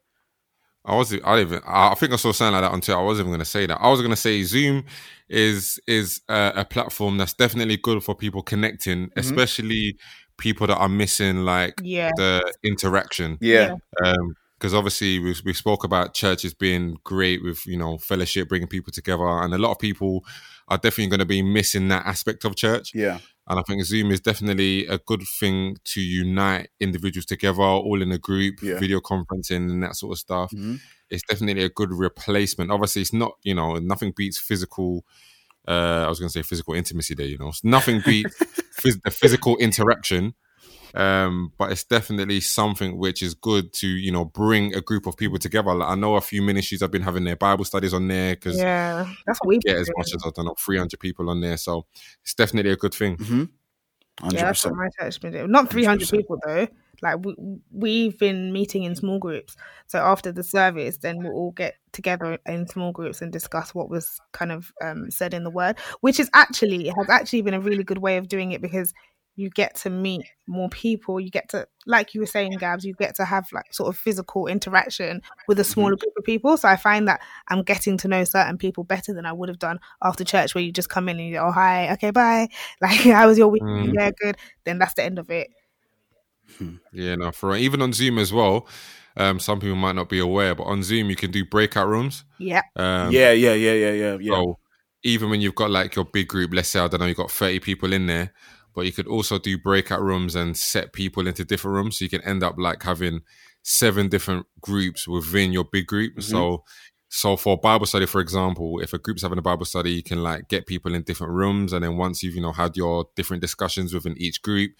[0.85, 3.01] I was I didn't even I I think I saw something like that until I
[3.03, 3.79] wasn't even going to say that.
[3.81, 4.85] I was going to say Zoom
[5.29, 9.19] is is a, a platform that's definitely good for people connecting, Mm-hmm.
[9.19, 9.97] especially
[10.37, 12.11] people that are missing like Yeah.
[12.17, 13.37] the interaction.
[13.41, 18.47] yeah, Um, because obviously we we spoke about churches being great with you know fellowship,
[18.49, 20.23] bringing people together, and a lot of people
[20.67, 22.91] are definitely going to be missing that aspect of church.
[22.93, 28.01] yeah, And I think Zoom is definitely a good thing to unite individuals together, all
[28.01, 28.79] in a group, Yeah.
[28.79, 30.51] video conferencing and that sort of stuff.
[30.51, 30.79] Mhm.
[31.11, 32.71] It's definitely a good replacement.
[32.71, 35.05] Obviously, it's not, you know, nothing beats physical.
[35.67, 38.35] Uh, I was going to say physical intimacy there, you know, nothing beats
[38.83, 40.33] phys- the physical interaction.
[40.93, 45.17] Um, but it's definitely something which is good to, you know, bring a group of
[45.17, 45.73] people together.
[45.73, 48.57] Like, I know a few ministries have been having their Bible studies on there because
[48.57, 51.57] Yeah, that's what we get as much as I don't know, 300 people on there.
[51.57, 51.85] So
[52.21, 53.17] it's definitely a good thing.
[53.17, 53.43] mm-hmm.
[54.21, 55.51] hundred Yeah, that's what my church been doing.
[55.51, 56.67] Not 300 people though.
[57.01, 57.35] Like we
[57.71, 59.55] we've been meeting in small groups.
[59.87, 63.89] So after the service, then we'll all get together in small groups and discuss what
[63.89, 67.59] was kind of um, said in the word, which is actually has actually been a
[67.59, 68.93] really good way of doing it because
[69.35, 71.19] you get to meet more people.
[71.19, 73.97] You get to, like you were saying, Gabs, you get to have like sort of
[73.99, 76.55] physical interaction with a smaller group of people.
[76.57, 79.59] So I find that I'm getting to know certain people better than I would have
[79.59, 82.47] done after church, where you just come in and you go, oh hi, okay, bye.
[82.81, 83.63] Like, how was your week?
[83.63, 83.93] Mm.
[83.93, 84.37] Yeah, good.
[84.63, 85.49] Then that's the end of it.
[86.93, 88.67] Yeah, no, for even on Zoom as well.
[89.17, 92.25] Um, some people might not be aware, but on Zoom you can do breakout rooms.
[92.37, 92.61] Yeah.
[92.75, 94.33] Um, yeah, yeah, yeah, yeah, yeah, yeah.
[94.33, 94.59] So
[95.03, 97.31] even when you've got like your big group, let's say I don't know, you've got
[97.31, 98.33] thirty people in there,
[98.75, 102.09] but you could also do breakout rooms and set people into different rooms, so you
[102.09, 103.21] can end up like having
[103.63, 106.13] seven different groups within your big group.
[106.13, 106.21] Mm-hmm.
[106.21, 106.63] So.
[107.07, 110.21] So for Bible study, for example, if a group's having a Bible study, you can
[110.21, 113.39] like get people in different rooms, and then once you've you know had your different
[113.39, 114.71] discussions within each group,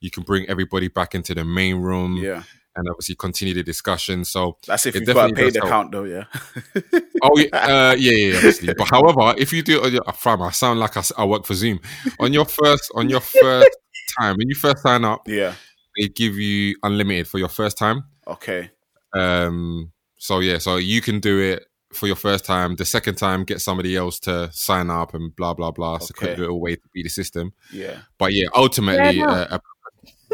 [0.00, 2.44] you can bring everybody back into the main room, yeah.
[2.76, 4.24] And obviously continue the discussion.
[4.24, 5.66] So That's if It you've got a paid does help.
[5.66, 6.04] account, though.
[6.04, 6.24] Yeah.
[7.24, 8.74] Oh yeah, uh, yeah, yeah, obviously.
[8.76, 11.78] But however, if you do, it on fam, I sound like I work for Zoom.
[12.18, 13.70] On your first, on your first
[14.18, 15.54] time, when you first sign up, yeah.
[15.96, 18.02] they give you unlimited for your first time.
[18.26, 18.70] Okay.
[19.16, 22.74] Um, so yeah, so you can do it for your first time.
[22.74, 25.96] The second time, get somebody else to sign up and blah blah blah.
[25.96, 27.52] It's a quick little way to beat the system.
[27.72, 27.98] Yeah.
[28.18, 29.32] But yeah, ultimately, Yeah, no.
[29.32, 29.60] uh, a, a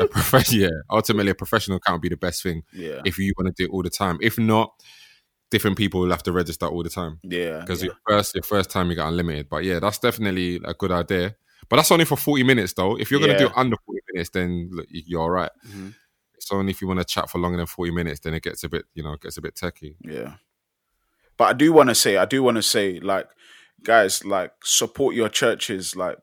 [0.07, 2.63] prof- yeah, ultimately a professional account would be the best thing.
[2.73, 3.01] Yeah.
[3.05, 4.19] If you want to do it all the time.
[4.21, 4.73] If not,
[5.51, 7.19] different people will have to register all the time.
[7.23, 7.61] Yeah.
[7.61, 7.87] Because yeah.
[7.87, 9.49] your first your first time you got unlimited.
[9.49, 11.37] But yeah, that's definitely a good idea.
[11.69, 12.97] But that's only for 40 minutes though.
[12.99, 13.51] If you're gonna do Yeah.
[13.51, 15.51] it under 40 minutes, then look, you- you're all right.
[15.69, 15.95] Mhm.
[16.37, 18.63] It's only if you want to chat for longer than 40 minutes, then it gets
[18.65, 19.97] a bit, you know, it gets a bit techie.
[20.01, 20.35] Yeah.
[21.37, 23.29] But I do want to say, I do want to say, like,
[23.83, 25.95] guys, like, support your churches.
[25.97, 26.19] Like,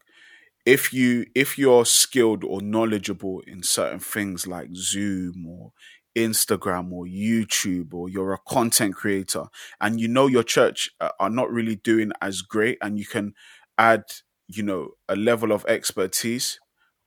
[0.66, 5.72] if you if you're skilled or knowledgeable in certain things like Zoom or
[6.18, 9.45] Instagram or YouTube or you're a content creator
[9.82, 13.34] and you know your church uh, are not really doing as great and you can
[13.78, 14.03] add,
[14.47, 16.59] you know, a level of expertise,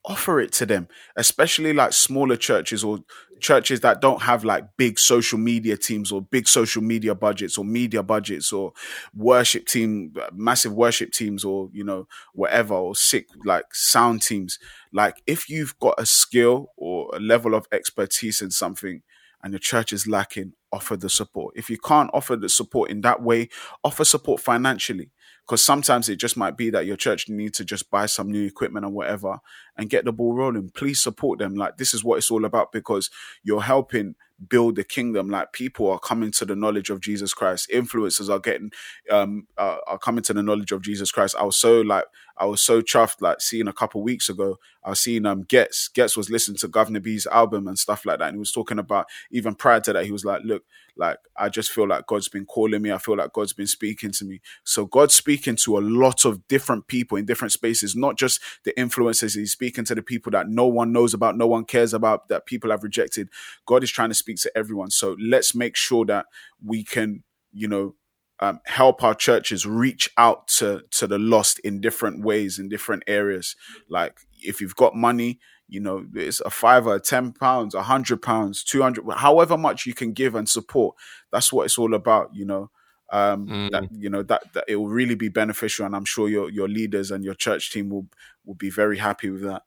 [0.05, 2.99] offer it to them, especially like smaller churches or
[3.41, 7.64] churches that don't have like big social media teams or big social media budgets or
[7.64, 8.72] media budgets or
[9.14, 14.59] worship team massive worship teams or you know whatever or sick like sound teams
[14.93, 19.03] like if you've got a skill or a level of expertise in something
[19.43, 21.55] and your church is lacking offer the support.
[21.57, 23.49] If you can't offer the support in that way
[23.84, 25.11] offer support financially
[25.49, 28.45] because sometimes it just might be that your church needs to just buy some new
[28.45, 29.39] equipment or whatever
[29.79, 30.69] and get the ball rolling.
[30.69, 31.55] Please support them.
[31.55, 33.09] Like this is what it's all about because
[33.43, 34.15] you're helping
[34.49, 37.68] build the kingdom like people are coming to the knowledge of jesus christ.
[37.72, 38.70] Influencers are getting
[39.11, 41.36] um uh, are coming to the knowledge of jesus christ.
[41.39, 42.05] I was so like
[42.39, 45.89] i was so chuffed like seeing a couple weeks ago i was seeing um Getz
[45.89, 48.78] Getz was listening to Guvna B's album and stuff like that and he was talking
[48.78, 50.64] about even prior to that he was like look
[50.97, 52.93] like i just feel like god's been calling me.
[52.93, 54.41] I feel like god's been speaking to me.
[54.64, 58.72] So god's speaking to a lot of different people in different spaces not just the
[58.74, 59.36] influencers.
[59.36, 62.47] He's speaking to the people that no one knows about no one cares about that
[62.47, 63.28] people have rejected.
[63.66, 64.91] God is trying to speak to everyone.
[64.91, 66.26] So let's make sure that
[66.64, 67.22] we can
[67.53, 67.95] you know
[68.41, 73.03] um, help our churches reach out to to the lost in different ways in different
[73.07, 73.57] areas.
[73.89, 75.39] Like if you've got money
[75.70, 79.95] you know it's a fiver a 10 pounds a hundred pounds 200 however much you
[79.95, 80.95] can give and support.
[81.33, 82.70] That's what it's all about you know
[83.11, 83.70] um Mm.
[83.72, 86.68] that you know that, that it will really be beneficial and i'm sure your your
[86.68, 88.07] leaders and your church team will
[88.45, 89.62] will be very happy with that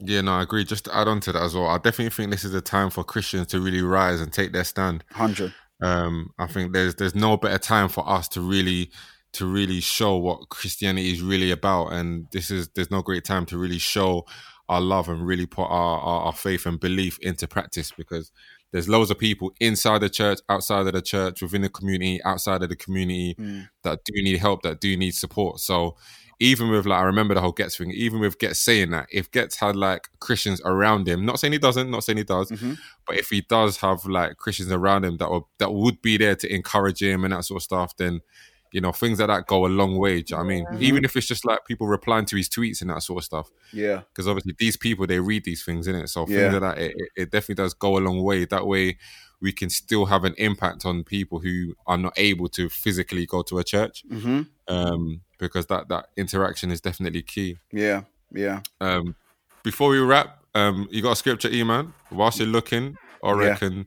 [0.00, 0.64] Yeah, no, I agree.
[0.64, 2.90] Just to add on to that as well, I definitely think this is a time
[2.90, 5.04] for Christians to really rise and take their stand.
[5.16, 8.90] 100 Um, I think there's there's no better time for us to really
[9.34, 13.46] to really show what Christianity is really about, and this is there's no great time
[13.46, 14.24] to really show
[14.68, 18.32] our love and really put our, our, our faith and belief into practice because
[18.72, 22.62] there's loads of people inside the church, outside of the church, within the community, outside
[22.62, 23.68] of the community Mm.
[23.82, 25.60] that do need help, that do need support.
[25.60, 25.96] So
[26.40, 29.30] even with like I remember the whole Getz thing, even with Getz saying that, if
[29.30, 32.76] Getz had like Christians around him, not saying he doesn't, not saying he does, Mhm.
[33.06, 36.34] but if he does have like Christians around him that will that would be there
[36.36, 38.20] to encourage him and that sort of stuff, then
[38.72, 40.22] you know things like that go a long way.
[40.22, 40.82] Do you know what I mean?
[40.82, 43.50] Even if it's just like people replying to his tweets and that sort of stuff,
[43.72, 46.50] yeah because obviously these people they read these things in it, so Yeah.
[46.50, 48.44] things like that it, it- it definitely does go a long way.
[48.44, 48.98] That way
[49.40, 53.42] we can still have an impact on people who are not able to physically go
[53.42, 57.58] to a church, hmm um, because that that interaction is definitely key.
[57.72, 59.14] yeah yeah Um,
[59.62, 61.94] before we wrap, um, you got a scripture, E man.
[62.10, 63.32] Whilst you're looking, I Yeah.
[63.32, 63.86] reckon,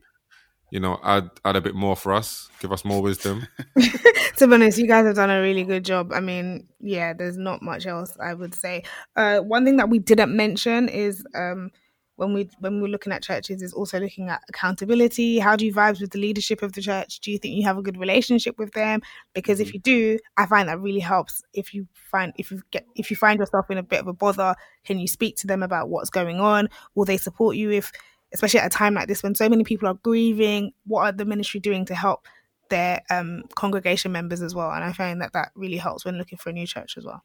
[0.70, 2.48] you know, add add a bit more for us.
[2.60, 3.46] Give us more wisdom.
[4.36, 6.12] to be honest, you guys have done a really good job.
[6.12, 8.82] I mean, yeah, there's not much else I would say.
[9.16, 11.70] Uh, one thing that we didn't mention is um,
[12.18, 15.38] when we when we're looking at churches is also looking at accountability.
[15.38, 17.20] How do you vibes with the leadership of the church?
[17.20, 19.02] Do you think you have a good relationship with them?
[19.34, 21.42] Because if you do, I find that really helps.
[21.54, 24.12] If you find if you get if you find yourself in a bit of a
[24.12, 26.68] bother, can you speak to them about what's going on?
[26.94, 27.92] Will they support you if
[28.34, 31.24] especially at a time like this when so many people are grieving what are the
[31.24, 32.26] ministry doing to help
[32.68, 34.70] their um, congregation members as well.
[34.70, 37.22] And I find that that really helps when looking for a new church as well.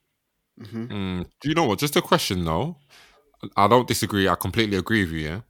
[0.58, 1.78] hmm Mm, do you know what?
[1.78, 2.76] Just a question though.
[3.56, 4.28] I don't disagree.
[4.28, 5.18] I completely agree with you.
[5.20, 5.40] Yeah,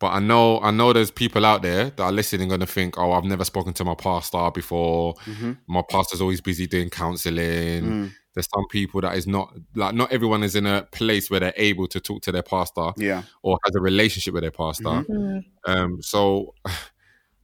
[0.00, 2.98] but I know I know there's people out there that are listening going to think,
[2.98, 5.14] oh, I've never spoken to my pastor before.
[5.24, 7.84] hmm My pastor's always busy doing counselling.
[7.84, 8.10] Mm.
[8.34, 11.54] There's some people that is not like not everyone is in a place where they're
[11.56, 14.84] able to talk to their pastor yeah or has a relationship with their pastor.
[14.84, 15.44] Mhm.
[15.66, 16.54] Um, so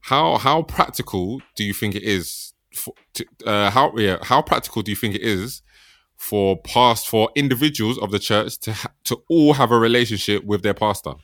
[0.01, 2.53] how how practical do you think it is?
[2.75, 5.63] For, to, uh, how yeah, how practical do you think it is
[6.17, 10.63] for past for individuals of the church to ha- to all have a relationship with
[10.63, 11.15] their pastor?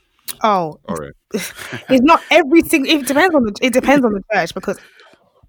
[0.42, 1.12] Oh, All right.
[1.32, 2.86] it's not everything.
[2.86, 3.54] It depends on the.
[3.60, 4.78] It depends on the church because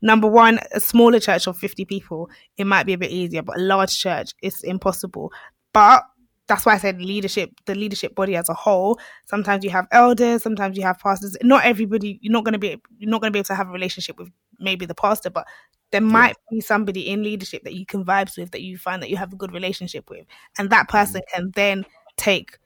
[0.02, 3.58] number one, a smaller church of fifty people, it might be a bit easier, but
[3.58, 5.32] a large church, it's impossible.
[5.74, 6.04] But
[6.48, 9.00] that's why I said leadership, the leadership body as a whole.
[9.26, 11.38] Sometimes you have elders, sometimes you have pastors.
[11.44, 12.20] Not everybody.
[12.22, 12.82] You're not going to be.
[12.98, 14.30] You're not going to be able to have a relationship with
[14.60, 15.48] maybe the pastor, but
[15.92, 19.10] there might be somebody in leadership that you can vibes with that you find that
[19.10, 20.26] you have a good relationship with,
[20.58, 21.86] and that person can then
[22.18, 22.58] take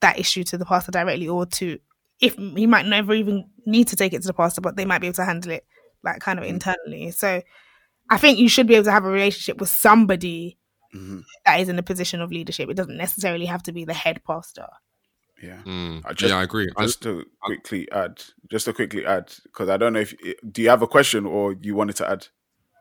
[0.00, 1.78] that issue to the pastor directly or to
[2.20, 5.00] if he might never even need to take it to the pastor, but they might
[5.00, 5.66] be able to handle it
[6.02, 7.10] like kind of internally.
[7.10, 7.42] So
[8.10, 10.58] I think you should be able to have a relationship with somebody
[10.92, 12.70] hmm that is in a position of leadership.
[12.70, 14.68] It doesn't necessarily have to be the head pastor.
[15.42, 15.60] Yeah.
[15.64, 16.70] Mm, I just- yeah, I agree.
[16.76, 20.14] I- Just to quickly add, just to quickly add, because I don't know if
[20.50, 22.28] do you have a question or you wanted to add?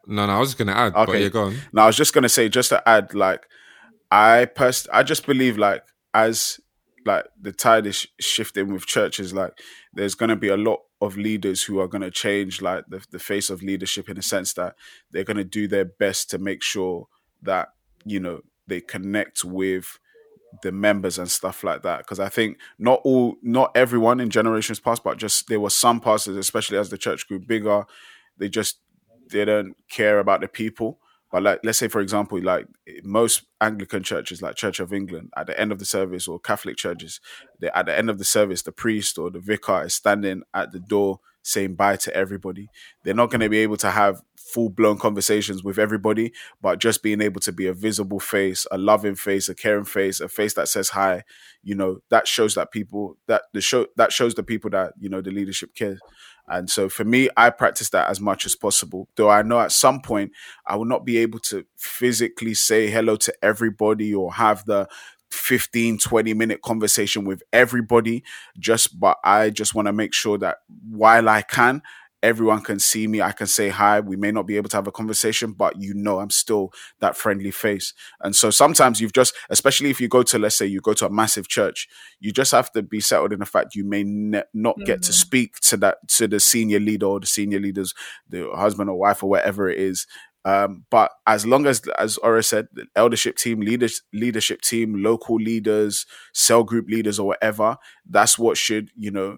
[0.08, 0.94] No, no, I was just gonna add.
[0.94, 1.24] But Okay.
[1.24, 1.58] yeah, go on.
[1.72, 3.46] Now I was just gonna say, just to add, like
[4.12, 5.84] I pers- I just believe like
[6.14, 6.60] as
[7.06, 9.54] like the tide is sh- shifting with churches, like
[9.94, 13.50] there's gonna be a lot of leaders who are gonna change like the, the face
[13.50, 14.76] of leadership in the sense that
[15.12, 17.08] they're gonna do their best to make sure
[17.42, 17.70] that
[18.06, 20.00] you know they connect with
[20.62, 24.80] the members and stuff like that because i think not all not everyone in generations
[24.80, 27.84] past but just there were some pastors especially as the church grew bigger
[28.38, 28.78] they just
[29.30, 31.00] didn't care about the people.
[31.32, 32.68] But like let's say for example like
[33.04, 36.78] most anglican churches like church of england at the end of the service or catholic
[36.78, 37.20] churches
[37.60, 40.72] they, at the end of the service the priest or the vicar is standing at
[40.74, 42.70] the door saying bye to everybody.
[43.04, 47.22] They're not going to be able to have full-blown conversations with everybody but just being
[47.22, 50.68] able to be a visible face a loving face a caring face a face that
[50.68, 51.24] says hi
[51.64, 55.10] you know that shows that people that the show that shows the people that you
[55.10, 55.98] know the leadership cares
[56.48, 59.72] and so for me i practice that as much as possible though i know at
[59.72, 60.32] some point
[60.68, 64.88] i will not be able to physically say hello to everybody or have the
[65.32, 68.24] 15 20 minute conversation with everybody
[68.60, 70.58] just but i just want to make sure that
[70.90, 71.82] while i can
[72.24, 74.88] everyone can see me i can say hi we may not be able to have
[74.88, 79.36] a conversation but you know i'm still that friendly face and so sometimes you've just
[79.50, 81.88] especially if you go to let's say you go to a massive church
[82.20, 85.12] you just have to be settled in the fact you may ne- not get to
[85.12, 85.16] Mhm.
[85.16, 87.94] speak to that to the senior leader or the senior leaders
[88.30, 90.08] the husband or wife or whatever it is
[90.46, 95.38] um, but as long as, as Ora said, the eldership team, leaders, leadership team, local
[95.38, 97.78] leaders, cell group leaders, or whatever,
[98.10, 99.38] that's what should you know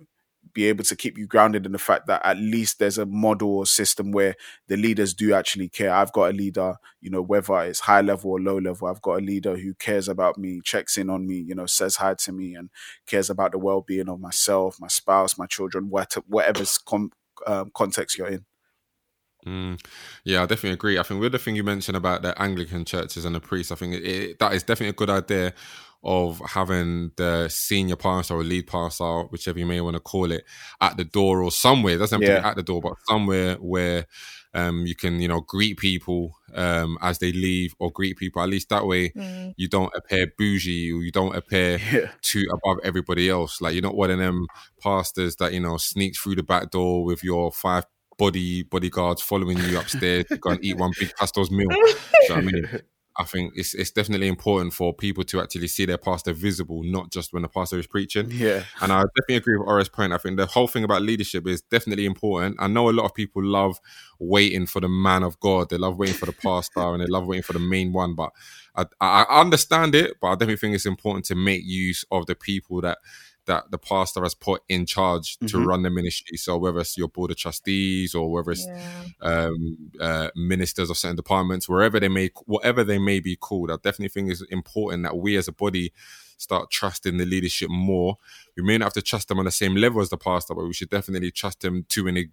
[0.55, 3.49] be able to keep you grounded in the fact that at least there's a model
[3.49, 4.35] or system where
[4.67, 5.93] the leaders do actually care.
[5.93, 9.19] I've got a leader, you know, whether it's high level or low level, I've got
[9.19, 12.31] a leader who cares about me, checks in on me, you know, says hi to
[12.31, 12.69] me, and
[13.05, 17.11] cares about the well being of myself, my spouse, my children, whatever com-
[17.45, 18.45] um, context you're in.
[19.45, 19.79] Mm,
[20.23, 20.97] yeah, I definitely agree.
[20.97, 23.75] I think with the thing you mentioned about the Anglican churches and the priests, I
[23.75, 25.53] think it, it, that is definitely a good idea
[26.05, 30.45] of having the senior pastor or lead pastor, whichever you may want to call it,
[30.79, 31.95] at the door or somewhere.
[31.95, 32.41] It doesn't have to Yeah.
[32.41, 34.05] be at the door, but somewhere where
[34.53, 38.41] um, you can, you know, greet people um, as they leave or greet people.
[38.41, 39.53] At least that way, Mm.
[39.57, 42.11] you don't appear bougie or you don't appear Yeah.
[42.21, 43.59] too above everybody else.
[43.59, 44.45] Like you're not one of them
[44.81, 47.83] pastors that you know sneaks through the back door with your five
[48.17, 51.67] body bodyguards following you upstairs to go and eat one big pastor's meal.
[51.69, 51.77] You
[52.29, 52.65] know what I mean?
[53.17, 57.11] I think it's it's definitely important for people to actually see their pastor visible, not
[57.11, 58.29] just when the pastor is preaching.
[58.29, 58.63] Yeah.
[58.81, 60.11] And I definitely agree with Ora's point.
[60.11, 62.57] I think the whole thing about leadership is definitely important.
[62.59, 63.79] I know a lot of people love
[64.19, 65.69] waiting for the man of God.
[65.69, 68.15] They love waiting for the pastor and they love waiting for the main one.
[68.15, 68.31] But
[68.75, 72.35] I, I understand it, but I definitely think it's important to make use of the
[72.35, 72.97] people that
[73.45, 75.65] that the pastor has put in charge to Mhm.
[75.65, 76.37] run the ministry.
[76.37, 79.03] So whether it's your board of trustees or whether it's Yeah.
[79.21, 83.71] um, uh, ministers of certain departments, wherever they may, whatever they may be called.
[83.71, 85.93] I definitely think it's important that we as a body
[86.37, 88.17] start trusting the leadership more.
[88.57, 90.65] We may not have to trust them on the same level as the pastor, but
[90.65, 92.31] we should definitely trust them to an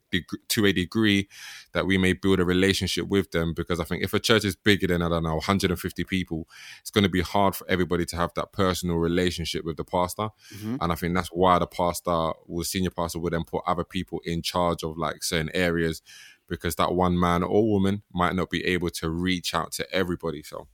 [0.48, 1.28] to a degree
[1.72, 3.54] that we may build a relationship with them.
[3.54, 6.48] Because I think if a church is bigger than I don't know 150 people,
[6.80, 10.28] it's going to be hard for everybody to have that personal relationship with the pastor.
[10.54, 10.78] Mhm.
[10.80, 13.84] And I think that's why the pastor, or the senior pastor, would then put other
[13.84, 16.02] people in charge of like certain areas
[16.48, 20.42] because that one man or woman might not be able to reach out to everybody.
[20.42, 20.68] So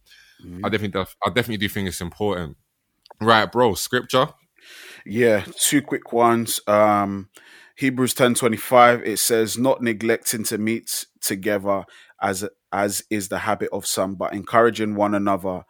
[0.44, 0.60] Mhm.
[0.64, 2.56] I definitely, I definitely do think it's important.
[3.20, 3.74] Right, bro.
[3.74, 4.28] Scripture.
[5.06, 6.60] Yeah, two quick ones.
[6.68, 7.28] Um
[7.76, 11.84] Hebrews 10:25 it says not neglecting to meet together
[12.22, 15.64] as as is the habit of some but encouraging one another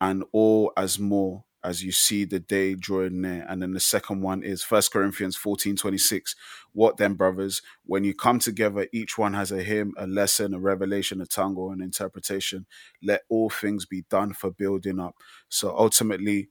[0.00, 3.44] and all as more as you see the day drawing near.
[3.50, 6.36] And then the second one is First Corinthians 14:26.
[6.72, 10.60] What then, brothers, when you come together each one has a hymn, a lesson, a
[10.60, 12.66] revelation, a tongue or an interpretation.
[13.02, 15.16] Let all things be done for building up.
[15.50, 16.50] So ultimately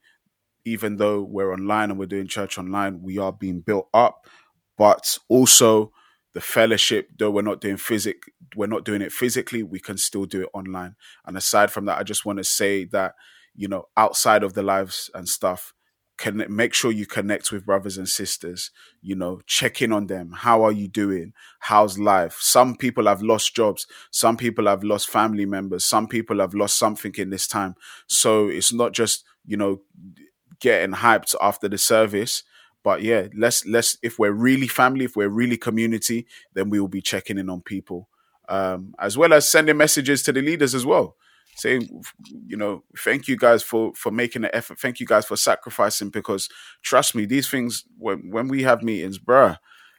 [0.67, 4.27] even though we're online and we're doing church online, we are being built up.
[4.77, 5.91] But also
[6.33, 8.17] the fellowship, though we're not doing physic,
[8.55, 10.95] we're not doing it physically, we can still do it online.
[11.25, 13.15] And aside from that, I just want to say that,
[13.55, 15.73] you know, outside of the lives and stuff,
[16.17, 20.31] can make sure you connect with brothers and sisters, you know, check in on them.
[20.35, 21.33] How are you doing?
[21.59, 22.37] How's life?
[22.39, 23.85] Some people have lost jobs.
[24.11, 25.85] Some people have lost family members.
[25.85, 27.75] Some people have lost something in this time.
[28.07, 29.81] So it's not just, you know,
[30.59, 32.43] getting hyped after the service.
[32.83, 36.87] But yeah, let's let's if we're really family, if we're really community, then we will
[36.87, 38.07] be checking in on people,
[38.47, 41.15] um, as well as sending messages to the leaders as well,
[41.57, 41.89] saying,
[42.45, 46.09] you know, thank you guys for for making the effort, thank you guys for sacrificing.
[46.09, 46.47] Because
[46.81, 49.57] trust me, these things when when we have meetings, bruh,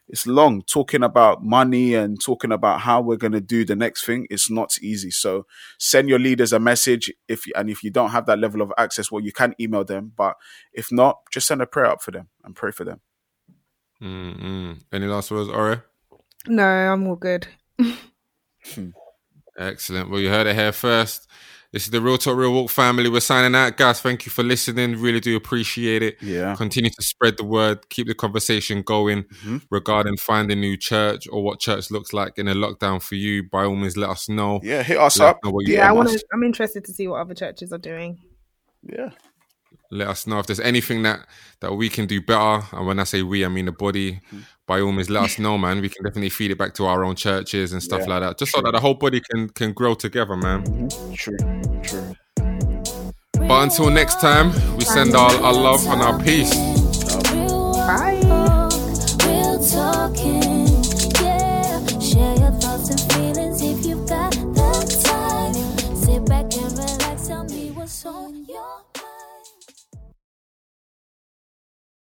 [0.08, 0.62] it's long.
[0.62, 4.50] Talking about money and talking about how we're going to do the next thing it's
[4.50, 5.10] not easy.
[5.10, 5.46] So
[5.78, 7.12] send your leaders a message.
[7.28, 10.12] If and if you don't have that level of access well you can email them.
[10.16, 10.36] But
[10.72, 13.00] if not just send a prayer up for them and pray for them.
[14.00, 14.72] Mm-hmm.
[14.92, 15.84] any last words Ore?
[16.46, 17.48] no i'm all good.
[19.58, 20.08] Excellent.
[20.08, 21.28] Well you heard it here first
[21.72, 23.08] this is the Real Talk Real Walk family.
[23.08, 24.00] We're signing out, guys.
[24.00, 25.00] Thank you for listening.
[25.00, 26.16] Really do appreciate it.
[26.22, 26.54] Yeah.
[26.56, 27.88] Continue to spread the word.
[27.90, 29.58] Keep the conversation going mm-hmm.
[29.70, 33.42] regarding finding new church or what church looks like in a lockdown for you.
[33.42, 34.60] By all means, let us know.
[34.62, 35.40] Yeah, hit us let up.
[35.44, 36.24] Us yeah, I want to.
[36.32, 38.18] I'm interested to see what other churches are doing.
[38.82, 39.10] Yeah
[39.90, 41.26] let us know if there's anything that
[41.60, 42.64] that we can do better.
[42.72, 44.20] And when I say we, I mean the body.
[44.66, 45.80] By all means, let us know, man.
[45.80, 48.38] We can definitely feed it back to our own churches and stuff yeah, like that,
[48.38, 48.58] just true.
[48.58, 50.62] so that the whole body can can grow together, man.
[50.64, 51.14] Mm-hmm.
[51.14, 51.38] True,
[51.82, 52.14] true.
[53.48, 56.77] But until next time, we send our, our love and our peace.